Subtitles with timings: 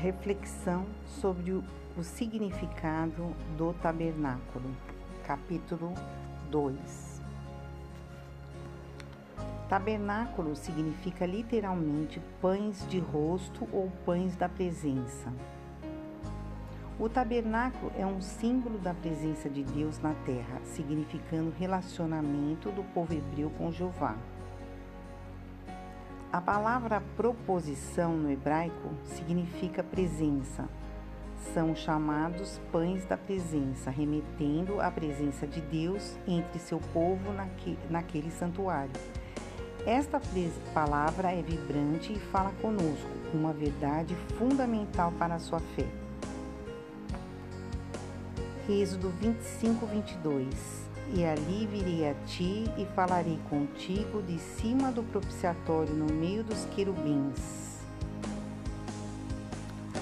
[0.00, 1.64] Reflexão sobre o,
[2.04, 4.70] significado do tabernáculo.
[5.26, 5.92] Capítulo
[6.52, 7.20] 2
[9.68, 15.32] Tabernáculo significa literalmente pães de rosto ou pães da presença.
[16.96, 23.12] O tabernáculo é um símbolo da presença de Deus na terra, significando relacionamento do povo
[23.12, 24.16] hebreu com Jeová.
[26.30, 30.68] A palavra proposição no hebraico significa presença.
[31.54, 37.32] São chamados pães da presença, remetendo à presença de Deus entre seu povo
[37.88, 38.92] naquele santuário.
[39.86, 40.20] Esta
[40.74, 45.86] palavra é vibrante e fala conosco uma verdade fundamental para a sua fé.
[48.68, 55.94] Êxodo 25, 22 e ali virei a ti e falarei contigo de cima do propiciatório
[55.94, 57.78] no meio dos querubins.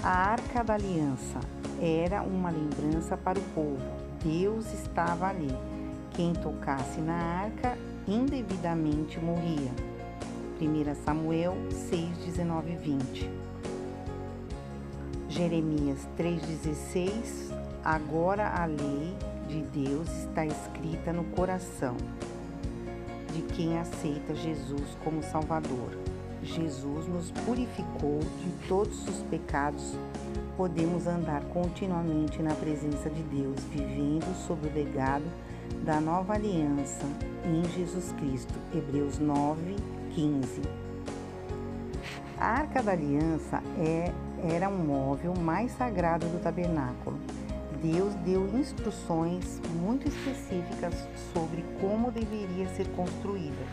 [0.03, 1.41] A arca da aliança
[1.81, 3.79] era uma lembrança para o povo.
[4.23, 5.55] Deus estava ali.
[6.15, 9.73] Quem tocasse na arca indevidamente morria.
[10.61, 13.31] 1 Samuel 6, 19 e 20.
[15.29, 19.15] Jeremias 3,16 Agora a lei
[19.47, 21.97] de Deus está escrita no coração
[23.33, 25.91] de quem aceita Jesus como Salvador.
[26.43, 29.95] Jesus nos purificou de todos os pecados.
[30.57, 35.25] Podemos andar continuamente na presença de Deus, vivendo sob o legado
[35.85, 37.05] da nova aliança
[37.45, 38.55] em Jesus Cristo.
[38.75, 39.77] Hebreus 9,
[40.15, 40.63] 15.
[42.39, 44.13] A Arca da Aliança é,
[44.55, 47.19] era um móvel mais sagrado do tabernáculo
[47.83, 50.95] Deus deu instruções muito específicas
[51.33, 53.65] sobre como deveria ser construída.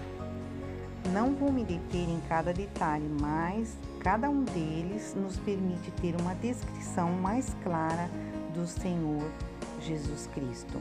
[1.12, 6.34] Não vou me deter em cada detalhe, mas cada um deles nos permite ter uma
[6.36, 8.10] descrição mais clara
[8.54, 9.30] do Senhor
[9.82, 10.80] Jesus Cristo.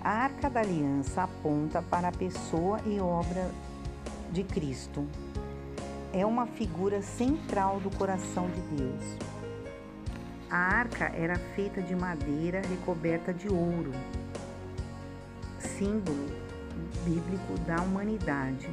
[0.00, 3.50] A Arca da Aliança aponta para a pessoa e obra
[4.32, 5.06] de Cristo.
[6.12, 9.31] É uma figura central do coração de Deus.
[10.52, 13.90] A arca era feita de madeira recoberta de ouro,
[15.58, 16.28] símbolo
[17.06, 18.68] bíblico da humanidade.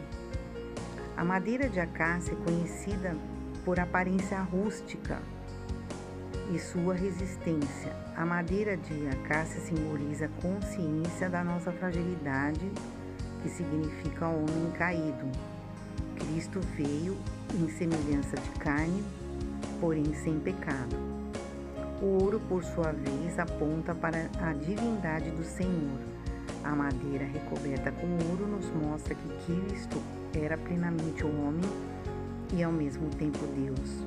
[1.15, 3.15] A madeira de acácia é conhecida
[3.63, 5.21] por aparência rústica
[6.53, 7.95] e sua resistência.
[8.13, 12.69] A madeira de acácia simboliza a consciência da nossa fragilidade,
[13.41, 15.31] que significa homem caído.
[16.17, 17.15] Cristo veio
[17.53, 19.01] em semelhança de carne,
[19.79, 21.08] porém sem pecado.
[22.01, 25.99] O ouro, por sua vez, aponta para a divindade do Senhor.
[26.63, 30.01] A madeira recoberta com ouro nos mostra que Cristo
[30.33, 31.69] era plenamente homem
[32.53, 34.05] e ao mesmo tempo Deus,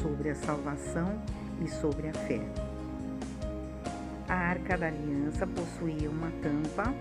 [0.00, 1.20] sobre a salvação
[1.62, 2.40] e sobre a fé.
[4.28, 6.94] A arca da aliança possuía uma tampa,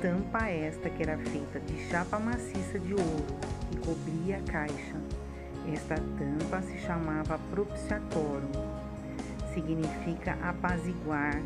[0.00, 3.26] tampa esta que era feita de chapa maciça de ouro
[3.70, 4.96] e cobria a caixa.
[5.72, 8.50] Esta tampa se chamava propiciatório
[9.54, 11.40] significa apaziguar,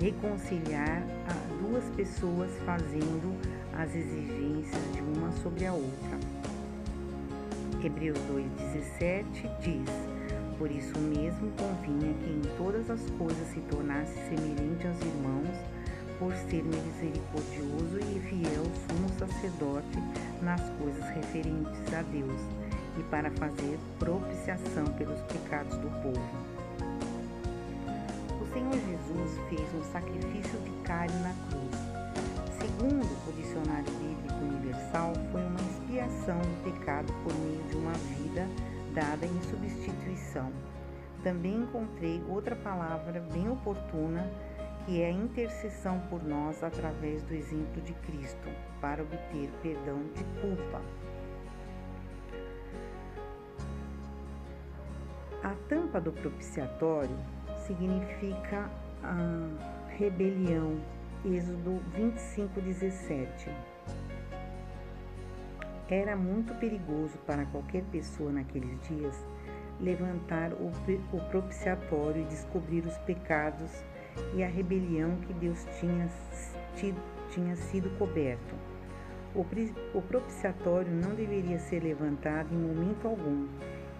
[0.00, 1.02] reconciliar
[1.60, 3.36] duas pessoas fazendo
[3.76, 6.18] as exigências de uma sobre a outra.
[7.82, 9.24] Hebreus 2,17
[9.60, 9.90] diz:
[10.58, 15.56] Por isso mesmo convinha que em todas as coisas se tornasse semelhante aos irmãos,
[16.18, 19.98] por ser misericordioso e fiel sumo sacerdote
[20.40, 22.40] nas coisas referentes a Deus,
[22.98, 26.55] e para fazer propiciação pelos pecados do povo.
[29.06, 31.76] Jesus fez um sacrifício vicário na cruz.
[32.58, 38.48] Segundo o Dicionário Bíblico Universal, foi uma expiação do pecado por meio de uma vida
[38.92, 40.50] dada em substituição.
[41.22, 44.28] Também encontrei outra palavra bem oportuna,
[44.84, 48.48] que é a intercessão por nós através do exemplo de Cristo,
[48.80, 50.80] para obter perdão de culpa.
[55.44, 57.16] A tampa do propiciatório
[57.66, 58.68] significa
[59.06, 60.80] a rebelião.
[61.24, 63.50] Êxodo 25, 17.
[65.88, 69.16] Era muito perigoso para qualquer pessoa naqueles dias
[69.80, 70.70] levantar o,
[71.12, 73.70] o propiciatório e descobrir os pecados
[74.34, 76.08] e a rebelião que Deus tinha,
[76.74, 77.00] tido,
[77.30, 78.54] tinha sido coberto.
[79.34, 79.44] O,
[79.98, 83.46] o propiciatório não deveria ser levantado em momento algum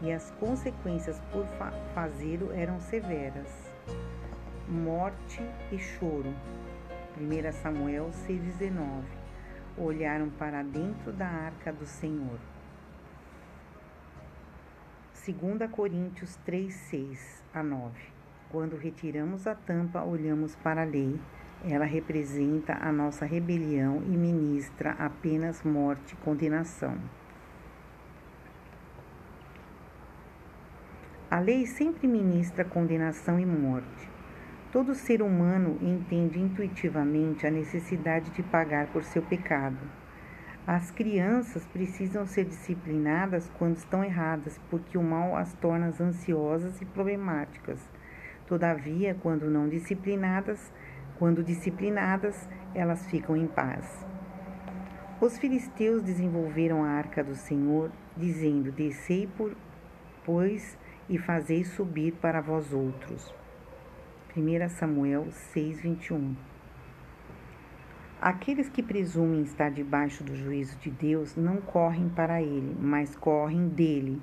[0.03, 3.66] e as consequências por fa fazê-lo eram severas.
[4.69, 5.41] Morte
[5.71, 6.35] e choro.
[7.17, 9.05] 1 Samuel 6,19
[9.79, 12.41] Olharam para dentro da arca do Senhor.
[15.25, 17.93] 2 Coríntios 3, 6 a 9.
[18.51, 21.17] Quando retiramos a tampa, olhamos para a lei.
[21.65, 26.99] Ela representa a nossa rebelião e ministra apenas morte e condenação.
[31.31, 34.16] A lei sempre ministra condenação e morte.
[34.73, 39.79] Todo ser humano entende intuitivamente a necessidade de pagar por seu pecado.
[40.67, 46.85] As crianças precisam ser disciplinadas quando estão erradas, porque o mal as torna ansiosas e
[46.85, 47.81] problemáticas.
[48.49, 50.73] Todavia, quando não disciplinadas,
[51.17, 54.05] quando disciplinadas, elas ficam em paz.
[55.21, 59.57] Os filisteus desenvolveram a arca do Senhor, dizendo: Descei, por,
[60.25, 60.77] pois,
[61.09, 63.33] e fazei subir para vós outros.
[64.37, 66.37] 1 Samuel 6, 21
[68.21, 73.67] Aqueles que presumem estar debaixo do juízo de Deus não correm para ele, mas correm
[73.67, 74.21] dele.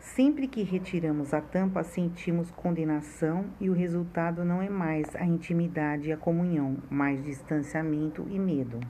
[0.00, 6.08] Sempre que retiramos a tampa, sentimos condenação e o resultado não é mais a intimidade
[6.08, 8.80] e a comunhão, mas distanciamento e medo.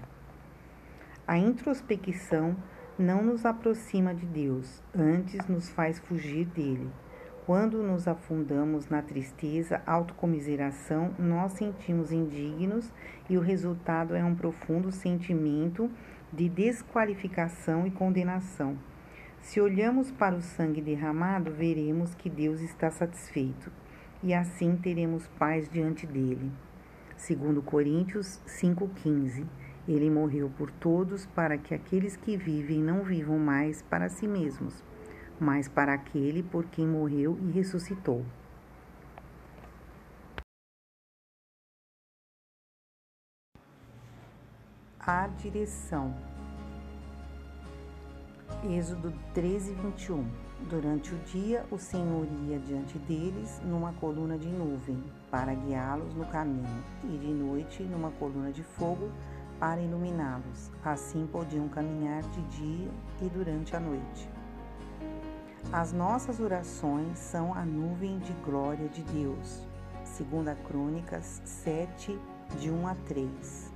[1.26, 2.56] A introspecção
[2.96, 6.88] não nos aproxima de Deus, antes nos faz fugir dele.
[7.48, 12.92] Quando nos afundamos na tristeza, autocomiseração, nós sentimos indignos
[13.26, 15.90] e o resultado é um profundo sentimento
[16.30, 18.76] de desqualificação e condenação.
[19.40, 23.72] Se olhamos para o sangue derramado, veremos que Deus está satisfeito
[24.22, 26.52] e assim teremos paz diante dele.
[27.16, 29.46] Segundo Coríntios 5:15,
[29.88, 34.84] ele morreu por todos para que aqueles que vivem não vivam mais para si mesmos
[35.40, 38.24] mas para aquele por quem morreu e ressuscitou.
[45.00, 46.14] A direção.
[48.64, 50.28] Êxodo 13, 21.
[50.68, 56.26] Durante o dia, o Senhor ia diante deles numa coluna de nuvem para guiá-los no
[56.26, 59.10] caminho, e de noite numa coluna de fogo
[59.60, 60.70] para iluminá-los.
[60.84, 62.90] Assim podiam caminhar de dia
[63.22, 64.37] e durante a noite.
[65.72, 69.66] As nossas orações são a nuvem de glória de Deus.
[70.02, 72.18] Segunda Crônicas 7,
[72.58, 73.72] de 1 a 3.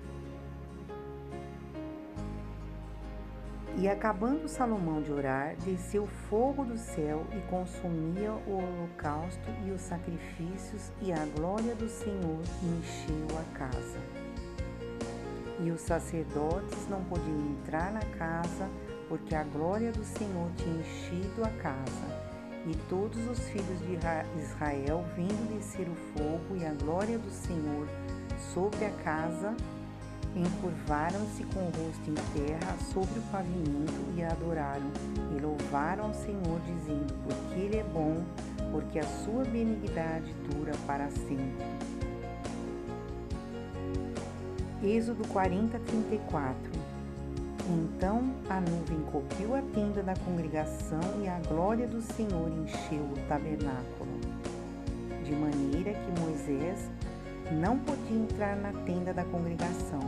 [3.78, 9.80] E acabando Salomão de orar, desceu fogo do céu e consumia o holocausto e os
[9.80, 13.98] sacrifícios, e a glória do Senhor encheu a casa.
[15.58, 18.68] E os sacerdotes não podiam entrar na casa,
[19.12, 22.22] porque a glória do Senhor tinha enchido a casa.
[22.66, 23.98] E todos os filhos de
[24.40, 27.86] Israel, vendo descer o fogo e a glória do Senhor
[28.54, 29.54] sobre a casa,
[30.34, 34.90] encurvaram-se com o rosto em terra sobre o pavimento e adoraram,
[35.36, 38.24] e louvaram ao Senhor, dizendo: Porque Ele é bom,
[38.70, 41.66] porque a sua benignidade dura para sempre.
[44.82, 46.71] Êxodo 40, 34
[47.68, 53.28] então a nuvem cobriu a tenda da congregação e a glória do Senhor encheu o
[53.28, 54.20] tabernáculo.
[55.24, 56.90] De maneira que Moisés
[57.52, 60.00] não podia entrar na tenda da congregação,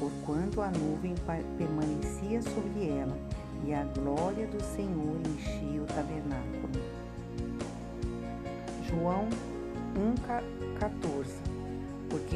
[0.00, 1.14] porquanto a nuvem
[1.56, 3.16] permanecia sobre ela
[3.64, 6.72] e a glória do Senhor enchia o tabernáculo.
[8.88, 9.28] João
[9.94, 11.45] 1,14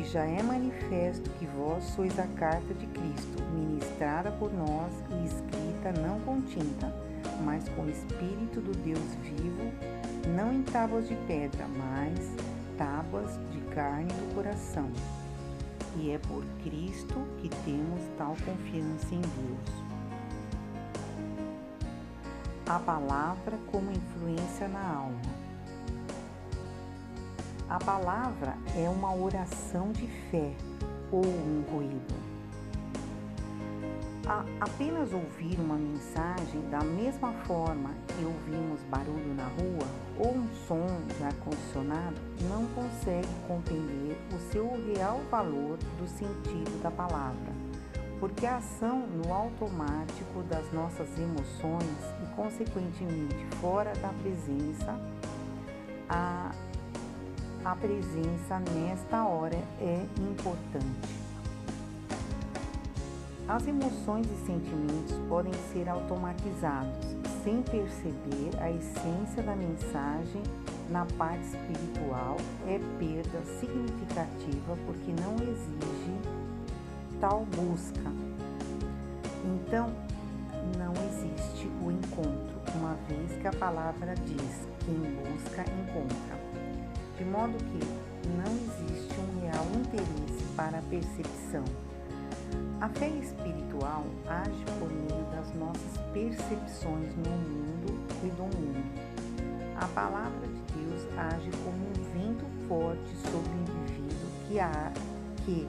[0.00, 5.26] porque já é manifesto que vós sois a carta de Cristo, ministrada por nós e
[5.26, 6.92] escrita não com tinta,
[7.44, 9.72] mas com o Espírito do Deus vivo,
[10.34, 12.18] não em tábuas de pedra, mas
[12.78, 14.90] tábuas de carne do coração.
[15.96, 19.70] E é por Cristo que temos tal confiança em Deus.
[22.66, 25.39] A palavra como influência na alma.
[27.70, 30.52] A palavra é uma oração de fé
[31.12, 32.14] ou um ruído.
[34.26, 39.86] A, apenas ouvir uma mensagem da mesma forma que ouvimos barulho na rua
[40.18, 40.84] ou um som
[41.16, 42.16] de ar-condicionado
[42.48, 47.52] não consegue compreender o seu real valor do sentido da palavra,
[48.18, 55.00] porque a ação no automático das nossas emoções e, consequentemente, fora da presença,
[56.08, 56.50] a
[57.64, 61.20] a presença nesta hora é importante.
[63.46, 70.42] As emoções e sentimentos podem ser automatizados sem perceber a essência da mensagem
[70.88, 72.36] na parte espiritual
[72.66, 76.20] é perda significativa porque não exige
[77.20, 78.10] tal busca.
[79.44, 79.92] Então,
[80.78, 82.60] não existe o encontro.
[82.74, 86.39] uma vez que a palavra diz: quem busca, encontra.
[87.20, 87.78] De modo que
[88.34, 91.62] não existe um real interesse para a percepção.
[92.80, 98.82] A fé espiritual age por meio das nossas percepções no mundo e do mundo.
[99.78, 104.90] A palavra de Deus age como um vento forte sobre o indivíduo que, há,
[105.44, 105.68] que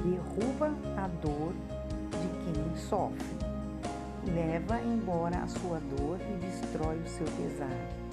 [0.00, 1.52] derruba a dor
[2.12, 3.36] de quem sofre,
[4.32, 8.04] leva embora a sua dor e destrói o seu pesar.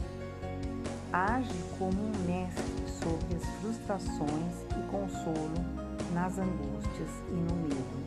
[1.14, 2.71] Age como um mestre
[3.04, 5.54] sobre as frustrações e consolo
[6.14, 8.02] nas angústias e no medo.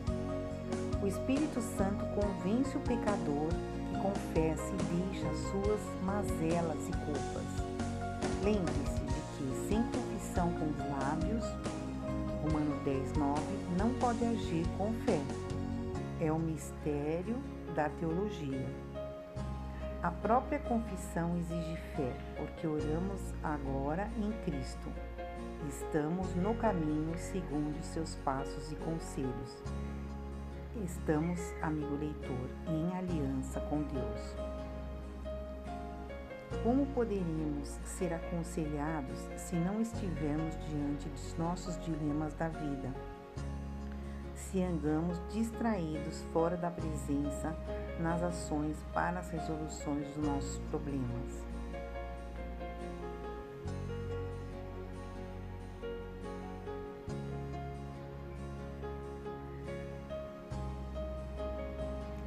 [1.01, 3.49] O Espírito Santo convence o pecador
[3.89, 7.65] que confessa e deixa as suas mazelas e culpas.
[8.43, 11.43] Lembre-se de que sem confissão com os lábios,
[12.43, 13.41] Romano 10, 9,
[13.77, 15.19] não pode agir com fé.
[16.21, 17.35] É o mistério
[17.75, 18.65] da teologia.
[20.05, 24.87] A própria confissão exige fé, porque oramos agora em Cristo.
[25.67, 29.63] Estamos no caminho segundo seus passos e conselhos.
[30.75, 34.35] Estamos, amigo leitor, em aliança com Deus.
[36.61, 42.93] Como poderíamos ser aconselhados se não estivermos diante dos nossos dilemas da vida?
[44.35, 47.55] Se andamos distraídos fora da presença
[47.99, 51.45] nas ações para as resoluções dos nossos problemas.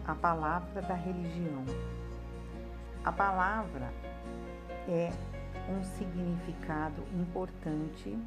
[0.06, 1.64] A palavra da religião.
[3.04, 3.92] A palavra
[4.88, 5.12] é
[5.70, 8.18] um significado importante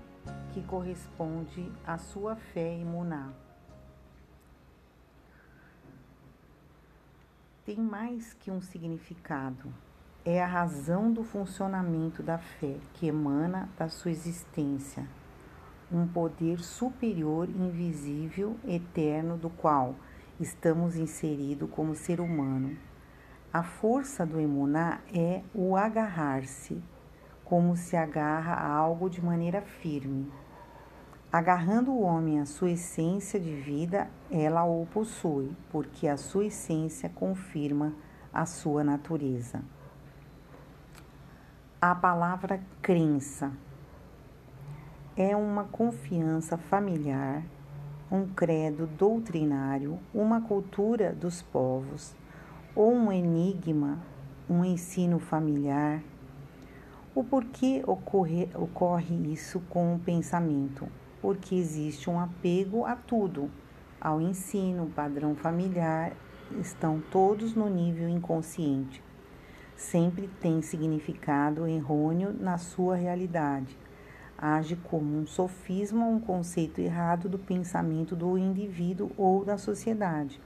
[0.53, 3.33] que corresponde à sua fé imunar.
[7.73, 9.73] Tem mais que um significado,
[10.25, 15.07] é a razão do funcionamento da fé que emana da sua existência,
[15.89, 19.95] um poder superior, invisível, eterno, do qual
[20.37, 22.77] estamos inseridos como ser humano
[23.53, 26.83] a força do emuná é o agarrar-se,
[27.45, 30.29] como se agarra a algo de maneira firme.
[31.33, 37.07] Agarrando o homem à sua essência de vida, ela o possui, porque a sua essência
[37.07, 37.93] confirma
[38.33, 39.61] a sua natureza.
[41.79, 43.53] A palavra crença
[45.15, 47.43] é uma confiança familiar,
[48.11, 52.13] um credo doutrinário, uma cultura dos povos
[52.75, 53.99] ou um enigma,
[54.49, 56.03] um ensino familiar.
[57.15, 60.89] O porquê ocorre, ocorre isso com o pensamento?
[61.21, 63.49] Porque existe um apego a tudo,
[63.99, 66.13] ao ensino, padrão familiar,
[66.59, 69.03] estão todos no nível inconsciente.
[69.75, 73.77] Sempre tem significado errôneo na sua realidade.
[74.37, 80.41] Age como um sofisma, um conceito errado do pensamento do indivíduo ou da sociedade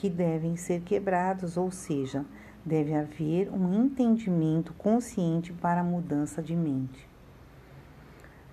[0.00, 2.24] que devem ser quebrados, ou seja,
[2.64, 7.09] deve haver um entendimento consciente para a mudança de mente.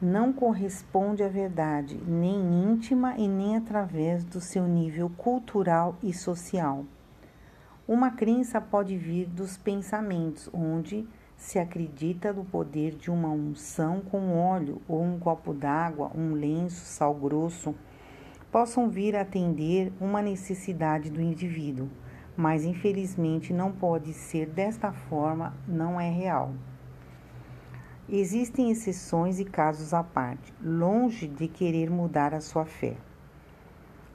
[0.02, 6.86] Não corresponde à verdade, nem íntima e nem através do seu nível cultural e social.
[7.88, 14.38] Uma crença pode vir dos pensamentos, onde se acredita no poder de uma unção com
[14.38, 17.74] óleo ou um copo d'água, um lenço, sal grosso
[18.52, 21.90] possam vir atender uma necessidade do indivíduo,
[22.36, 26.54] mas infelizmente não pode ser desta forma, não é real.
[28.10, 32.96] Existem exceções e casos à parte, longe de querer mudar a sua fé.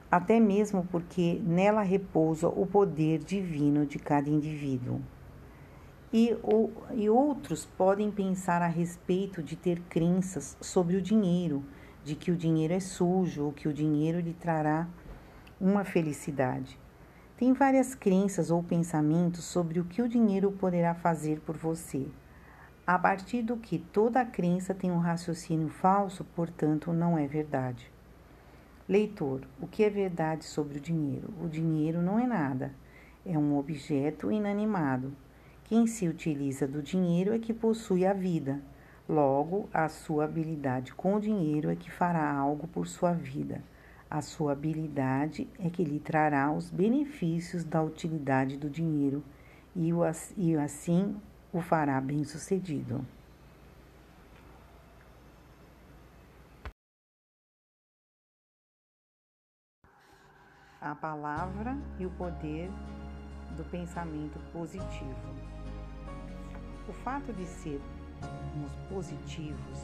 [0.09, 4.99] Até mesmo porque nela repousa o poder divino de cada indivíduo.
[6.11, 11.63] E, ou, e outros podem pensar a respeito de ter crenças sobre o dinheiro
[12.03, 14.87] de que o dinheiro é sujo ou que o dinheiro lhe trará
[15.61, 16.79] uma felicidade.
[17.37, 22.07] Tem várias crenças ou pensamentos sobre o que o dinheiro poderá fazer por você.
[22.85, 27.89] A partir do que toda crença tem um raciocínio falso, portanto, não é verdade.
[28.89, 31.29] Leitor, o que é verdade sobre o dinheiro?
[31.41, 32.73] O dinheiro não é nada,
[33.25, 35.13] é um objeto inanimado.
[35.63, 38.61] Quem se utiliza do dinheiro é que possui a vida.
[39.07, 43.63] Logo, a sua habilidade com o dinheiro é que fará algo por sua vida.
[44.11, 49.23] A sua habilidade é que lhe trará os benefícios da utilidade do dinheiro
[49.73, 49.89] e,
[50.57, 51.15] assim
[51.53, 53.05] o fará bem-sucedido.
[60.81, 62.71] A palavra e o poder
[63.55, 65.13] do pensamento positivo.
[66.89, 69.79] O fato de sermos positivos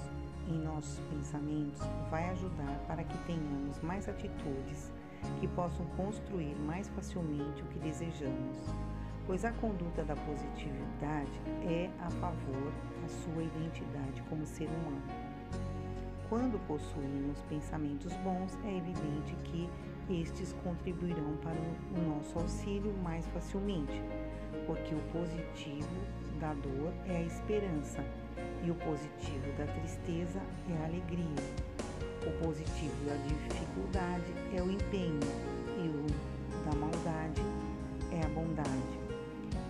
[0.48, 4.92] em nossos pensamentos vai ajudar para que tenhamos mais atitudes
[5.40, 8.58] que possam construir mais facilmente o que desejamos,
[9.30, 15.04] pois a conduta da positividade é a favor da sua identidade como ser humano.
[16.28, 19.70] Quando possuímos pensamentos bons, é evidente que
[20.10, 24.02] estes contribuirão para o nosso auxílio mais facilmente,
[24.66, 25.88] porque o positivo
[26.40, 28.04] da dor é a esperança
[28.66, 31.44] e o positivo da tristeza é a alegria.
[32.26, 35.20] O positivo da dificuldade é o empenho
[35.78, 37.44] e o da maldade
[38.12, 38.99] é a bondade.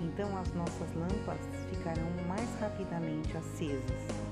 [0.02, 4.29] Então as nossas lâmpadas ficarão mais rapidamente acesas.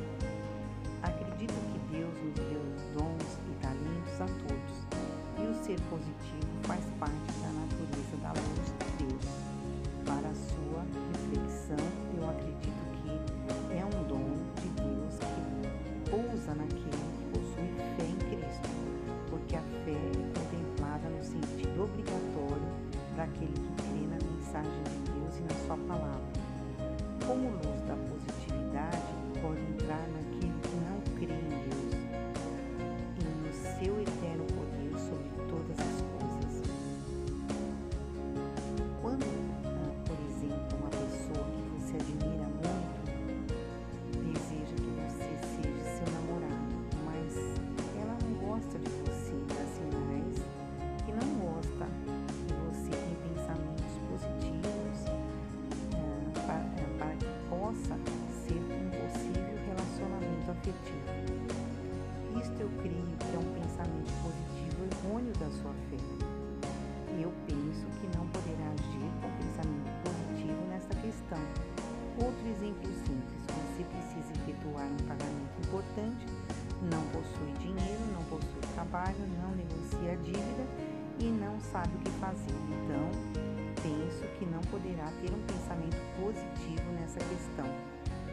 [87.29, 87.67] Questão,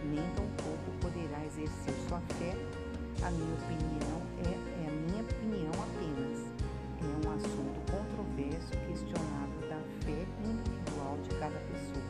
[0.05, 2.55] nem tampouco poderá exercer sua fé.
[3.25, 6.39] A minha opinião é, é a minha opinião apenas.
[7.01, 12.05] É um assunto controverso, questionável da fé individual de cada pessoa.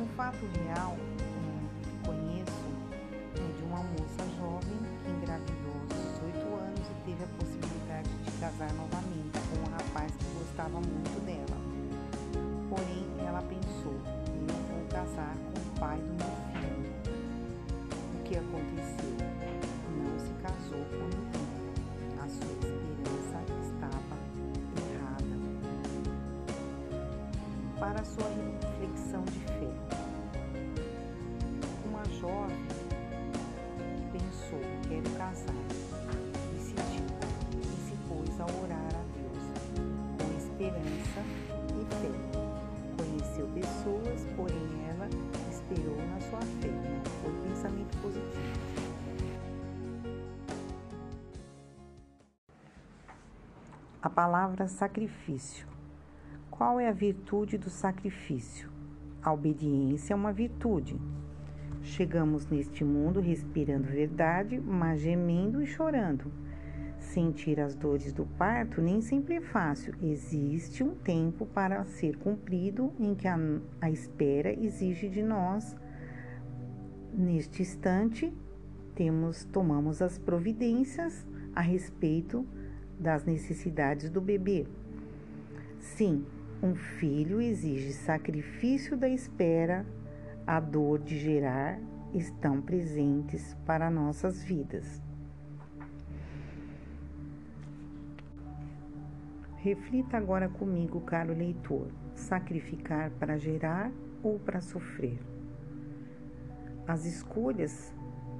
[0.00, 0.96] Um fato real
[27.90, 29.68] Para a sua reflexão de fé,
[31.84, 32.64] uma jovem
[34.12, 35.52] pensou: quero casar.
[36.54, 37.04] Decidiu
[37.58, 39.44] e se pôs a orar a Deus
[40.18, 41.20] com esperança
[41.74, 42.12] e fé.
[42.96, 45.08] Conheceu pessoas, porém ela
[45.50, 48.60] esperou na sua fé, não foi pensamento positivo.
[54.00, 55.69] A palavra sacrifício.
[56.60, 58.68] Qual é a virtude do sacrifício?
[59.22, 61.00] A obediência é uma virtude.
[61.80, 66.30] Chegamos neste mundo respirando verdade, mas gemendo e chorando.
[66.98, 69.94] Sentir as dores do parto nem sempre é fácil.
[70.02, 73.38] Existe um tempo para ser cumprido em que a,
[73.80, 75.74] a espera exige de nós.
[77.14, 78.30] Neste instante,
[78.94, 82.46] temos tomamos as providências a respeito
[82.98, 84.66] das necessidades do bebê.
[85.78, 86.26] Sim,
[86.62, 89.86] um filho exige sacrifício da espera,
[90.46, 91.80] a dor de gerar
[92.12, 95.00] estão presentes para nossas vidas.
[99.56, 103.90] Reflita agora comigo, caro leitor: sacrificar para gerar
[104.22, 105.18] ou para sofrer?
[106.86, 107.94] As escolhas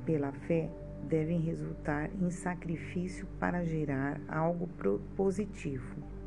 [0.04, 0.70] pela fé
[1.08, 4.68] devem resultar em sacrifício para gerar algo
[5.16, 6.19] positivo.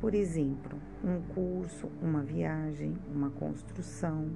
[0.00, 4.30] Por exemplo, um curso, uma viagem, uma construção,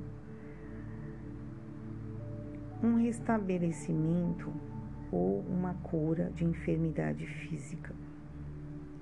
[2.83, 4.53] um restabelecimento
[5.11, 7.95] ou uma cura de enfermidade física.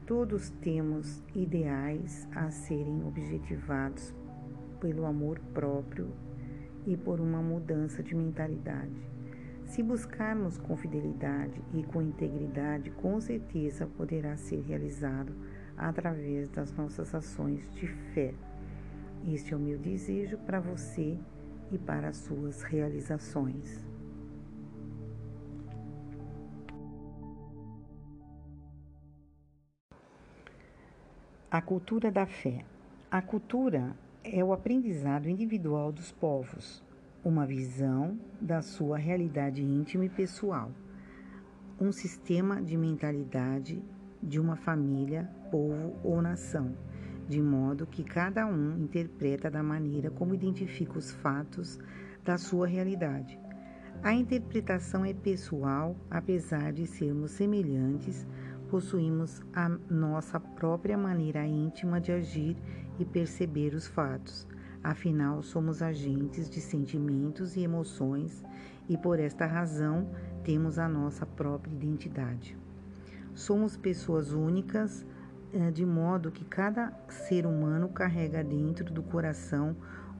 [0.06, 4.14] Todos temos ideais a serem objetivados
[4.78, 6.12] pelo amor próprio
[6.86, 9.10] e por uma mudança de mentalidade.
[9.64, 15.34] Se buscarmos com fidelidade e com integridade, com certeza poderá ser realizado
[15.76, 18.34] através das nossas ações de fé.
[19.26, 21.18] Este é o meu desejo para você
[21.70, 23.84] e para suas realizações.
[31.50, 32.64] A cultura da fé.
[33.10, 36.82] A cultura é o aprendizado individual dos povos,
[37.22, 40.72] uma visão da sua realidade íntima e pessoal,
[41.78, 43.82] um sistema de mentalidade
[44.22, 46.76] de uma família, povo ou nação,
[47.28, 51.78] de modo que cada um interpreta da maneira como identifica os fatos
[52.24, 53.38] da sua realidade.
[54.02, 58.26] A interpretação é pessoal, apesar de sermos semelhantes
[58.68, 62.56] possuímos a nossa própria maneira íntima de agir
[62.98, 64.48] e perceber os fatos.
[64.82, 68.42] Afinal, somos agentes de sentimentos e emoções
[68.88, 70.10] e, por esta razão,
[70.42, 72.61] temos a nossa própria identidade.
[73.34, 75.04] Somos pessoas únicas,
[75.52, 79.76] eh, de modo que cada ser humano carrega dentro do coração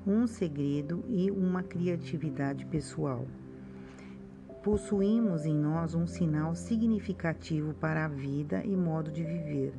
[0.07, 3.27] um segredo e uma criatividade pessoal
[4.63, 9.75] possuímos em nós um sinal significativo para a vida e modo de viver.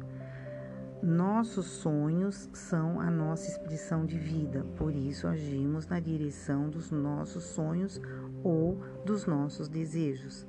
[1.01, 7.43] Nossos sonhos são a nossa expressão de vida, por isso agimos na direção dos nossos
[7.43, 7.99] sonhos
[8.43, 10.45] ou dos nossos desejos.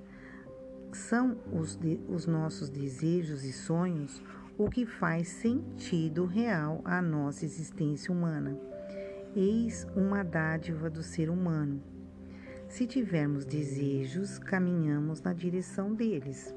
[0.94, 4.22] São os, de, os nossos desejos e sonhos
[4.57, 8.57] o que faz sentido real à nossa existência humana.
[9.35, 11.83] Eis uma dádiva do ser humano
[12.74, 16.52] se tivermos desejos, caminhamos na direção deles.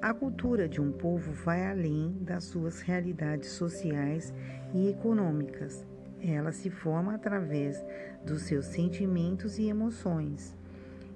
[0.00, 4.32] A cultura de um povo vai além das suas realidades sociais
[4.72, 5.86] e econômicas.
[6.22, 7.84] Ela se forma através
[8.24, 10.56] dos seus sentimentos e emoções,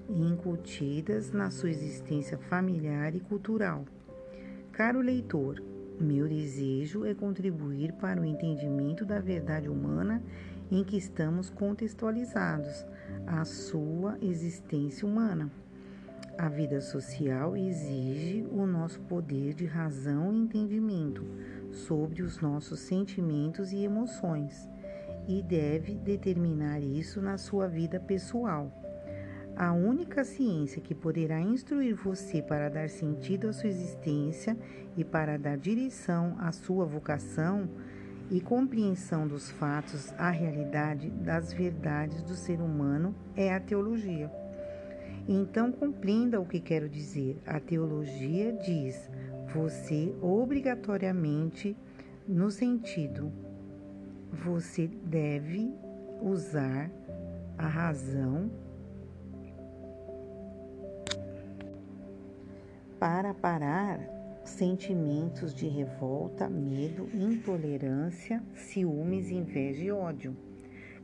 [0.09, 3.85] incutidas na sua existência familiar e cultural.
[4.73, 5.63] Caro leitor,
[6.01, 10.23] meu desejo é contribuir para o entendimento da verdade humana
[10.71, 12.85] em que estamos contextualizados
[13.27, 15.51] a sua existência humana.
[16.37, 21.25] A vida social exige o nosso poder de razão e entendimento
[21.71, 24.69] sobre os nossos sentimentos e emoções
[25.27, 28.71] e deve determinar isso na sua vida pessoal.
[29.57, 34.55] A única ciência que poderá instruir você para dar sentido à sua existência
[34.95, 37.67] e para dar direção à sua vocação
[38.31, 44.31] e compreensão dos fatos, a realidade das verdades do ser humano é a teologia.
[45.27, 47.41] Então compreenda o que quero dizer.
[47.47, 49.09] A teologia diz
[49.55, 51.75] você obrigatoriamente
[52.29, 53.33] no sentido
[54.31, 55.73] você deve
[56.21, 56.91] usar
[57.57, 58.51] a razão
[62.99, 64.01] para parar
[64.45, 70.37] sentimentos de revolta, medo, intolerância, ciúmes, inveja e ódio.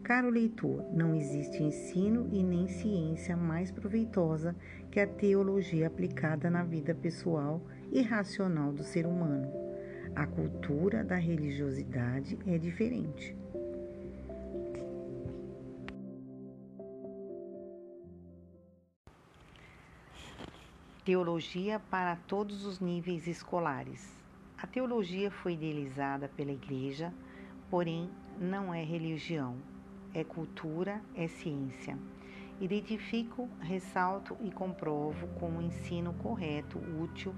[0.03, 4.55] Caro leitor, não existe ensino e nem ciência mais proveitosa
[4.91, 9.51] que a teologia aplicada na vida pessoal e racional do ser humano.
[10.15, 13.37] A cultura da religiosidade é diferente.
[21.05, 24.17] Teologia para todos os níveis escolares.
[24.57, 27.13] A teologia foi idealizada pela Igreja,
[27.69, 28.09] porém
[28.41, 29.57] não é religião,
[30.15, 31.99] é cultura, é ciência.
[32.61, 37.35] Identifico, ressalto e comprovo como ensino correto, útil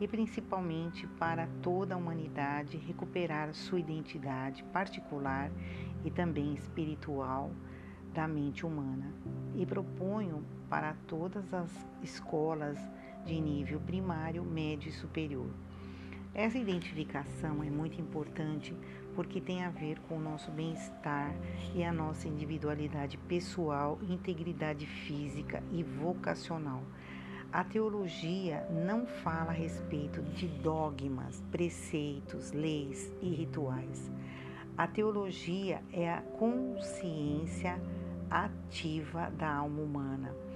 [0.00, 5.50] e principalmente para toda a humanidade recuperar sua identidade particular
[6.04, 7.50] e também espiritual
[8.14, 9.12] da mente humana.
[9.56, 12.78] E proponho para todas as escolas
[13.24, 15.48] de nível primário, médio e superior.
[16.34, 18.76] Essa identificação é muito importante
[19.14, 21.34] porque tem a ver com o nosso bem-estar
[21.74, 26.82] e a nossa individualidade pessoal, integridade física e vocacional.
[27.50, 34.08] A teologia não fala a respeito de dogmas, preceitos, leis e rituais.
[34.76, 37.80] A teologia é a consciência
[38.30, 40.47] ativa da alma humana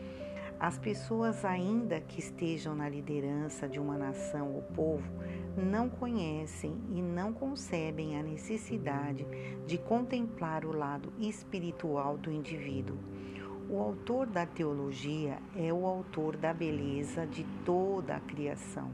[0.62, 5.10] as pessoas, ainda que estejam na liderança de uma nação ou povo,
[5.56, 9.26] não conhecem e não concebem a necessidade
[9.66, 12.96] de contemplar o lado espiritual do indivíduo.
[13.68, 18.88] O autor da teologia é o autor da beleza de toda a criação.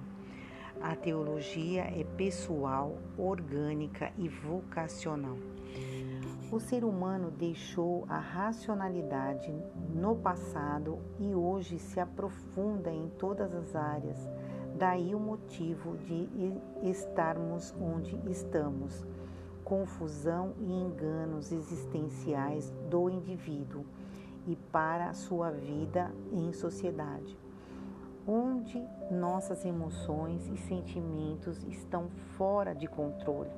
[0.80, 5.36] A teologia é pessoal, orgânica e vocacional.
[6.50, 9.52] O ser humano deixou a racionalidade
[9.94, 14.18] no passado e hoje se aprofunda em todas as áreas.
[14.78, 16.26] Daí o motivo de
[16.82, 19.04] estarmos onde estamos.
[19.62, 23.84] Confusão e enganos existenciais do indivíduo
[24.46, 27.38] e para sua vida em sociedade,
[28.26, 32.08] onde nossas emoções e sentimentos estão
[32.38, 33.50] fora de controle.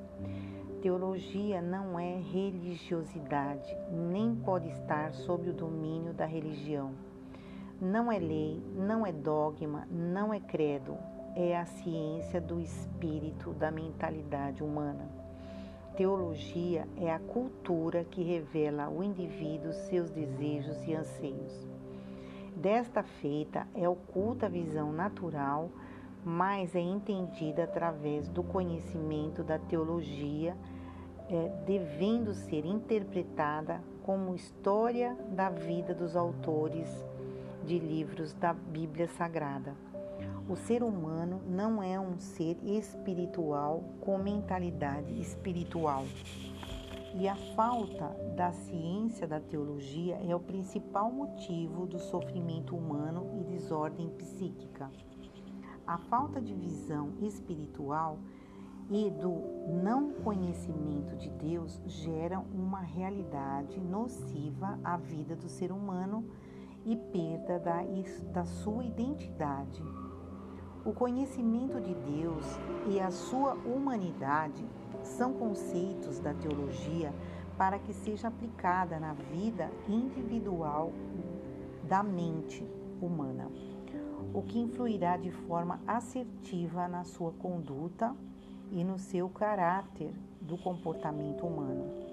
[0.81, 6.95] Teologia não é religiosidade, nem pode estar sob o domínio da religião.
[7.79, 10.97] Não é lei, não é dogma, não é credo,
[11.35, 15.07] é a ciência do espírito, da mentalidade humana.
[15.95, 21.69] Teologia é a cultura que revela ao indivíduo seus desejos e anseios.
[22.55, 25.69] Desta feita é oculta a visão natural,
[26.23, 30.55] mas é entendida através do conhecimento da teologia,
[31.31, 36.89] é, devendo ser interpretada como história da vida dos autores
[37.65, 39.73] de livros da Bíblia Sagrada.
[40.49, 46.03] O ser humano não é um ser espiritual com mentalidade espiritual.
[47.15, 53.43] E a falta da ciência da teologia é o principal motivo do sofrimento humano e
[53.43, 54.89] desordem psíquica.
[55.87, 58.19] A falta de visão espiritual
[58.91, 59.41] e do
[59.81, 66.25] não conhecimento de Deus gera uma realidade nociva à vida do ser humano
[66.85, 67.77] e perda da,
[68.33, 69.81] da sua identidade.
[70.83, 72.45] O conhecimento de Deus
[72.89, 74.67] e a sua humanidade
[75.03, 77.13] são conceitos da teologia
[77.57, 80.91] para que seja aplicada na vida individual
[81.87, 82.67] da mente
[83.01, 83.49] humana,
[84.33, 88.13] o que influirá de forma assertiva na sua conduta
[88.71, 92.11] e no seu caráter do comportamento humano.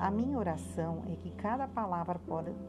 [0.00, 2.18] A minha oração é que cada palavra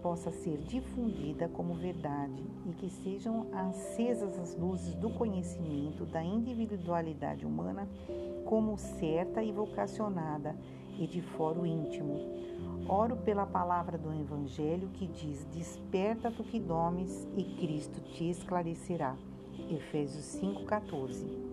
[0.02, 7.46] possa ser difundida como verdade e que sejam acesas as luzes do conhecimento da individualidade
[7.46, 7.88] humana
[8.46, 10.58] como certa e vocacionada
[11.00, 12.20] e de foro íntimo.
[12.86, 19.16] Oro pela palavra do Evangelho que diz: Desperta tu que domes e Cristo te esclarecerá.
[19.70, 21.51] Efésios 5,14.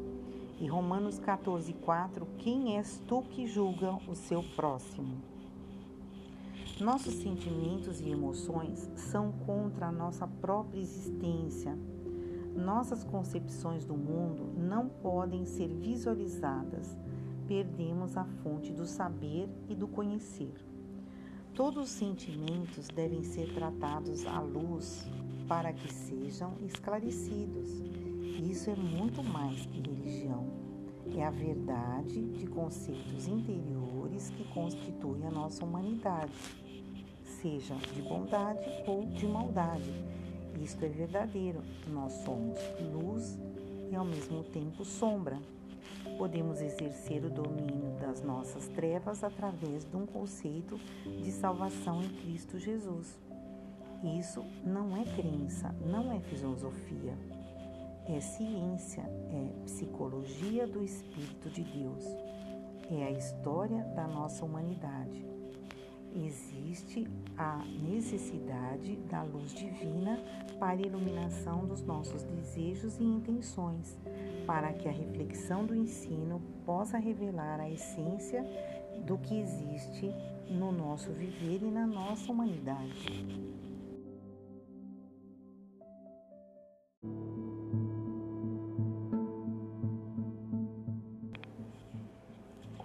[0.61, 5.16] E Romanos 14,4: Quem és tu que julga o seu próximo?
[6.81, 11.79] Nossos sentimentos e emoções são contra a nossa própria existência.
[12.57, 16.97] Nossas concepções do mundo não podem ser visualizadas.
[17.47, 20.55] Perdemos a fonte do saber e do conhecer.
[21.55, 25.07] Todos os sentimentos devem ser tratados à luz
[25.49, 27.81] para que sejam esclarecidos.
[28.38, 30.46] Isso é muito mais que religião.
[31.16, 36.33] É a verdade de conceitos interiores que constituem a nossa humanidade
[37.40, 39.92] seja de bondade ou de maldade.
[40.61, 41.62] Isto é verdadeiro.
[41.87, 42.59] Nós somos
[42.92, 43.38] luz
[43.90, 45.38] e ao mesmo tempo sombra.
[46.16, 52.59] Podemos exercer o domínio das nossas trevas através de um conceito de salvação em Cristo
[52.59, 53.18] Jesus.
[54.18, 57.16] Isso não é crença, não é filosofia.
[58.09, 62.05] É ciência, é psicologia do Espírito de Deus.
[62.90, 65.29] É a história da nossa humanidade
[66.14, 70.18] existe a necessidade da luz divina
[70.59, 73.97] para iluminação dos nossos desejos e intenções,
[74.47, 78.44] para que a reflexão do ensino possa revelar a essência
[79.07, 80.12] do que existe
[80.51, 83.48] no nosso viver e na nossa humanidade.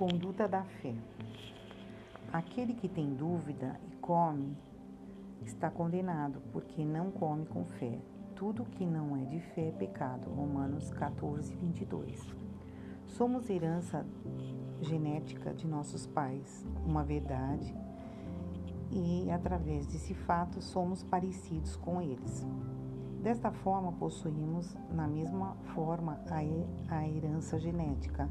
[0.03, 0.93] Conduta da fé.
[2.33, 4.53] Aquele que tem dúvida e come
[5.41, 7.97] está condenado, porque não come com fé.
[8.35, 10.29] Tudo que não é de fé é pecado.
[10.29, 12.21] Romanos 14, 22.
[13.05, 14.05] Somos herança
[14.81, 17.73] genética de nossos pais, uma verdade,
[18.91, 22.45] e através desse fato somos parecidos com eles.
[23.21, 26.19] Desta forma, possuímos, na mesma forma,
[26.89, 28.29] a herança genética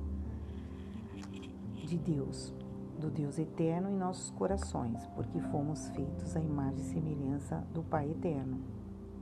[1.92, 2.55] de Deus
[2.98, 8.11] do Deus eterno em nossos corações, porque fomos feitos à imagem e semelhança do Pai
[8.11, 8.61] eterno.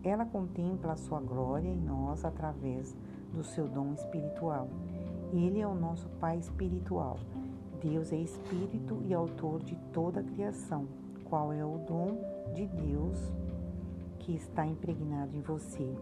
[0.04, 2.96] Ela contempla a sua glória em nós através
[3.32, 4.68] do seu dom espiritual.
[5.32, 7.18] Ele é o nosso Pai espiritual.
[7.82, 10.86] Deus é espírito e autor de toda a criação.
[11.24, 12.18] Qual é o dom
[12.54, 13.18] de Deus
[14.18, 15.96] que está impregnado em você?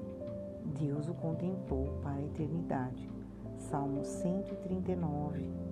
[0.78, 3.08] Deus o contemplou para a eternidade.
[3.56, 5.67] Salmo 139,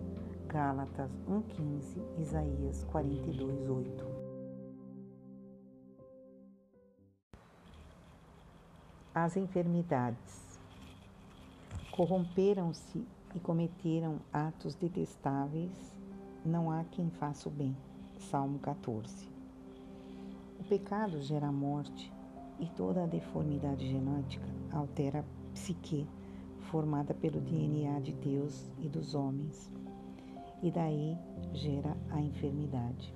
[0.47, 4.05] Gálatas 1,15, Isaías 42,8.
[9.13, 10.59] As enfermidades
[11.91, 13.05] corromperam-se
[13.35, 15.93] e cometeram atos detestáveis,
[16.45, 17.77] não há quem faça o bem.
[18.31, 19.29] Salmo 14.
[20.61, 22.13] O pecado gera morte
[22.61, 26.07] e toda a deformidade genética altera a psique
[26.71, 29.71] formada pelo DNA de Deus e dos homens,
[30.67, 31.17] e daí
[31.53, 33.15] gera a enfermidade.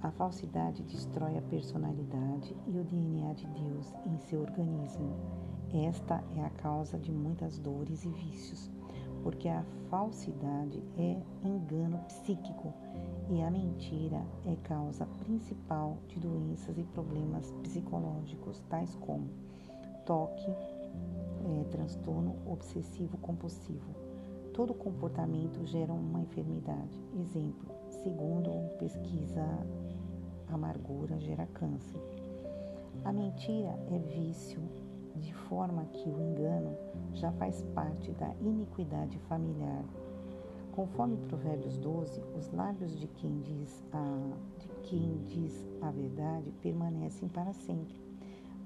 [0.00, 5.14] A falsidade destrói a personalidade e o DNA de Deus em seu organismo.
[5.86, 8.70] Esta é a causa de muitas dores e vícios,
[9.22, 12.72] porque a falsidade é engano psíquico
[13.28, 19.28] e a mentira é causa principal de doenças e problemas psicológicos, tais como
[20.06, 24.03] toque, é, transtorno obsessivo compulsivo.
[24.54, 26.98] Todo comportamento gera uma enfermidade.
[27.20, 29.44] Exemplo, segundo pesquisa,
[30.48, 32.00] amargura gera câncer.
[33.04, 34.62] A mentira é vício,
[35.16, 36.74] de forma que o engano
[37.12, 39.84] já faz parte da iniquidade familiar
[40.74, 47.28] Conforme Provérbios 12, os lábios de quem diz a, de quem diz a verdade permanecem
[47.28, 47.94] para sempre,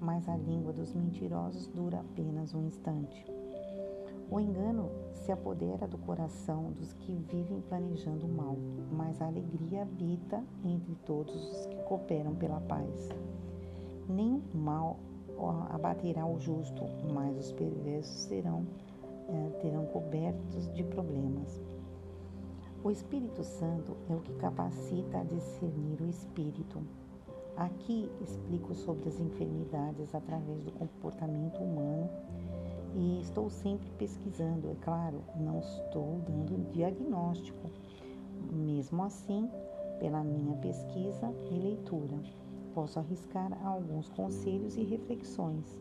[0.00, 3.37] mas a língua dos mentirosos dura apenas um instante.
[4.30, 8.56] O engano se apodera do coração dos que vivem planejando o mal,
[8.92, 13.08] mas a alegria habita entre todos os que cooperam pela paz.
[14.06, 14.98] Nem mal
[15.70, 18.66] abaterá o justo, mas os perversos serão,
[19.28, 21.62] eh, terão cobertos de problemas.
[22.84, 26.82] O Espírito Santo é o que capacita a discernir o espírito.
[27.56, 32.08] Aqui explico sobre as enfermidades através do comportamento humano
[32.98, 37.70] e estou sempre pesquisando, é claro, não estou dando diagnóstico.
[38.50, 39.48] Mesmo assim,
[40.00, 42.18] pela minha pesquisa e leitura,
[42.74, 45.78] posso arriscar alguns conselhos e reflexões.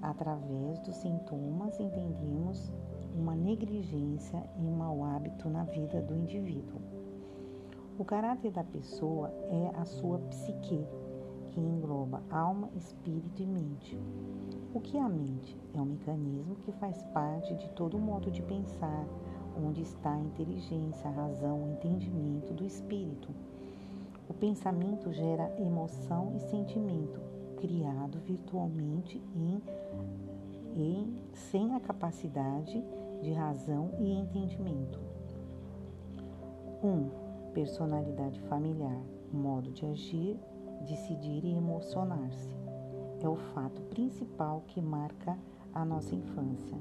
[0.00, 2.72] Através dos sintomas, entendemos
[3.12, 6.80] uma negligência e um mau hábito na vida do indivíduo.
[7.98, 10.86] O caráter da pessoa é a sua psique,
[11.50, 13.98] que engloba alma, espírito e mente.
[14.74, 15.54] O que é a mente?
[15.74, 19.06] É um mecanismo que faz parte de todo modo de pensar,
[19.54, 23.28] onde está a inteligência, a razão, o entendimento do espírito.
[24.30, 27.20] O pensamento gera emoção e sentimento,
[27.58, 29.62] criado virtualmente em,
[30.74, 32.82] em sem a capacidade
[33.20, 34.98] de razão e entendimento.
[36.82, 36.88] 1.
[36.88, 37.10] Um,
[37.52, 40.34] personalidade familiar, modo de agir,
[40.86, 42.61] decidir e emocionar-se.
[43.22, 45.38] É o fato principal que marca
[45.72, 46.76] a nossa infância.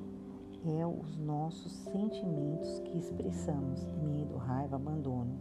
[0.66, 5.40] É os nossos sentimentos que expressamos, medo, raiva, abandono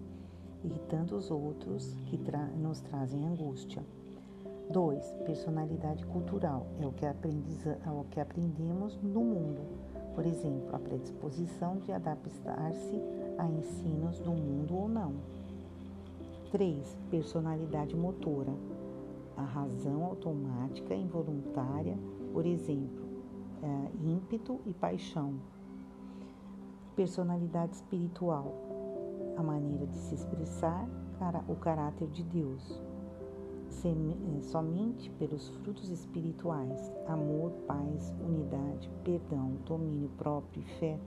[0.63, 3.83] e tantos outros que tra nos trazem angústia.
[4.71, 5.13] 2.
[5.25, 9.81] Personalidade cultural é o que, é o que aprendemos no mundo
[10.15, 13.01] por exemplo, a predisposição de adaptar-se
[13.39, 15.15] a ensinos do mundo ou não.
[16.51, 16.97] 3.
[17.11, 18.53] Personalidade motora.
[19.37, 21.99] A razão automática involuntária,
[22.33, 23.09] por exemplo,
[23.63, 25.35] é, ímpeto e paixão.
[26.95, 28.55] Personalidade espiritual.
[29.37, 30.89] A maneira de se expressar,
[31.49, 32.83] o caráter de Deus.
[33.83, 40.99] Eh, somente pelos frutos espirituais, amor, paz, unidade, perdão, domínio próprio e fé,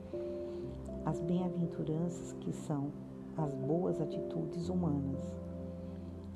[1.05, 2.91] as bem-aventuranças que são
[3.37, 5.42] as boas atitudes humanas.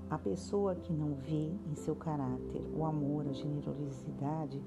[0.09, 4.63] A pessoa que não vê em seu caráter o amor, a generosidade,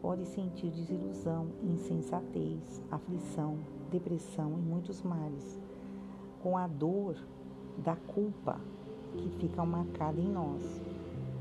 [0.00, 3.58] pode sentir desilusão, insensatez, aflição,
[3.90, 5.60] depressão e muitos males,
[6.40, 7.16] com a dor
[7.78, 8.60] da culpa
[9.16, 10.80] que fica marcada em nós.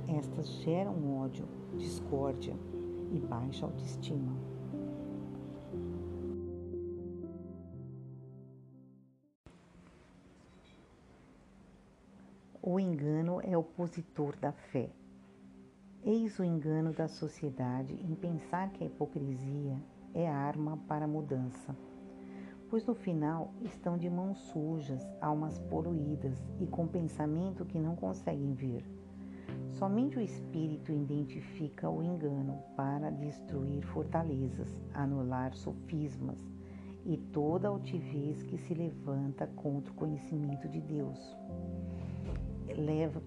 [0.08, 1.46] Estas geram ódio,
[1.78, 2.56] discórdia
[3.12, 4.34] e baixa autoestima.
[12.66, 14.90] O engano é opositor da fé.
[16.02, 19.78] Eis o engano da sociedade em pensar que a hipocrisia
[20.14, 21.76] é arma para a mudança,
[22.70, 28.54] pois no final estão de mãos sujas, almas poluídas e com pensamento que não conseguem
[28.54, 28.90] ver.
[29.72, 36.40] Somente o espírito identifica o engano para destruir fortalezas, anular sofismas
[37.06, 41.36] e toda altivez que se levanta contra o conhecimento de Deus,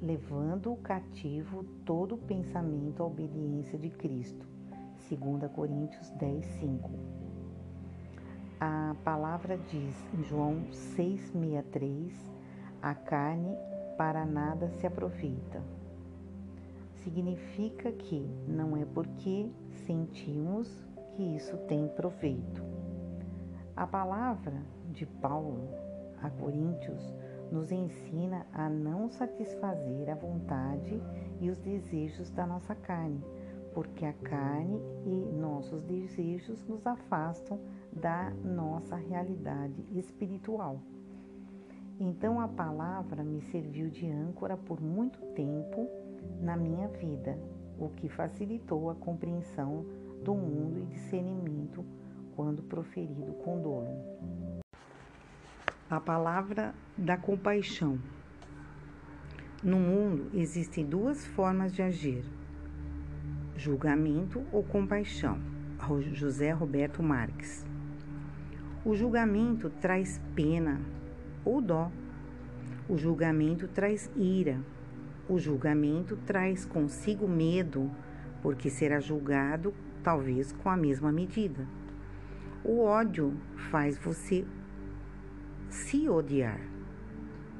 [0.03, 4.47] levando o cativo todo o pensamento à obediência de Cristo.
[5.09, 6.90] 2 Coríntios 10, 5.
[8.59, 12.12] A palavra diz em João 6,63:
[12.82, 13.57] a carne
[13.97, 15.62] para nada se aproveita
[17.07, 19.49] significa que não é porque
[19.86, 20.68] sentimos
[21.14, 22.64] que isso tem proveito.
[23.76, 25.68] A palavra de Paulo
[26.20, 27.14] a Coríntios
[27.51, 31.01] nos ensina a não satisfazer a vontade
[31.40, 33.22] e os desejos da nossa carne,
[33.74, 37.61] porque a carne e nossos desejos nos afastam
[37.92, 40.80] da nossa realidade espiritual.
[41.99, 45.88] Então a palavra me serviu de âncora por muito tempo
[46.40, 47.38] na minha vida,
[47.78, 49.84] o que facilitou a compreensão
[50.22, 51.84] do mundo e discernimento
[52.34, 54.45] quando proferido com dolo.
[55.89, 57.97] A palavra da compaixão.
[59.62, 62.24] No mundo existem duas formas de agir:
[63.57, 65.39] julgamento ou compaixão.
[66.12, 67.64] José Roberto Marques.
[68.84, 70.80] O julgamento traz pena
[71.45, 71.93] ou dó.
[72.89, 74.59] O julgamento traz ira.
[75.28, 77.89] O julgamento traz consigo medo,
[78.43, 79.72] porque será julgado
[80.03, 81.64] talvez com a mesma medida.
[82.64, 83.34] O ódio
[83.70, 84.45] faz você
[85.69, 86.61] se odiar.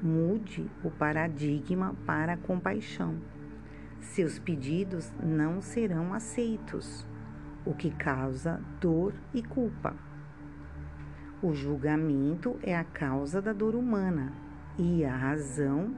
[0.01, 3.15] Mude o paradigma para a compaixão.
[3.99, 7.07] Seus pedidos não serão aceitos,
[7.65, 9.95] o que causa dor e culpa.
[11.41, 14.33] O julgamento é a causa da dor humana
[14.77, 15.95] e a razão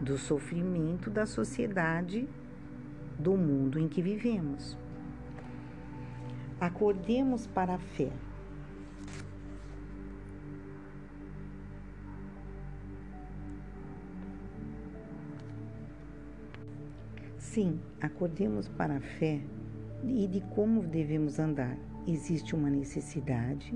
[0.00, 2.28] do sofrimento da sociedade,
[3.18, 4.76] do mundo em que vivemos.
[6.60, 8.12] Acordemos para a fé.
[17.56, 19.40] Sim, acordemos para a fé
[20.04, 21.74] e de como devemos andar.
[22.06, 23.72] Existe uma necessidade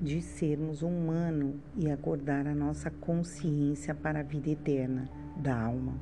[0.00, 5.94] de sermos humano e acordar a nossa consciência para a vida eterna da alma.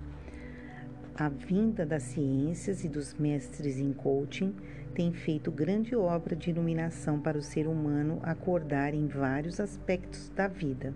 [1.15, 4.55] A vinda das ciências e dos mestres em coaching
[4.95, 10.47] tem feito grande obra de iluminação para o ser humano acordar em vários aspectos da
[10.47, 10.93] vida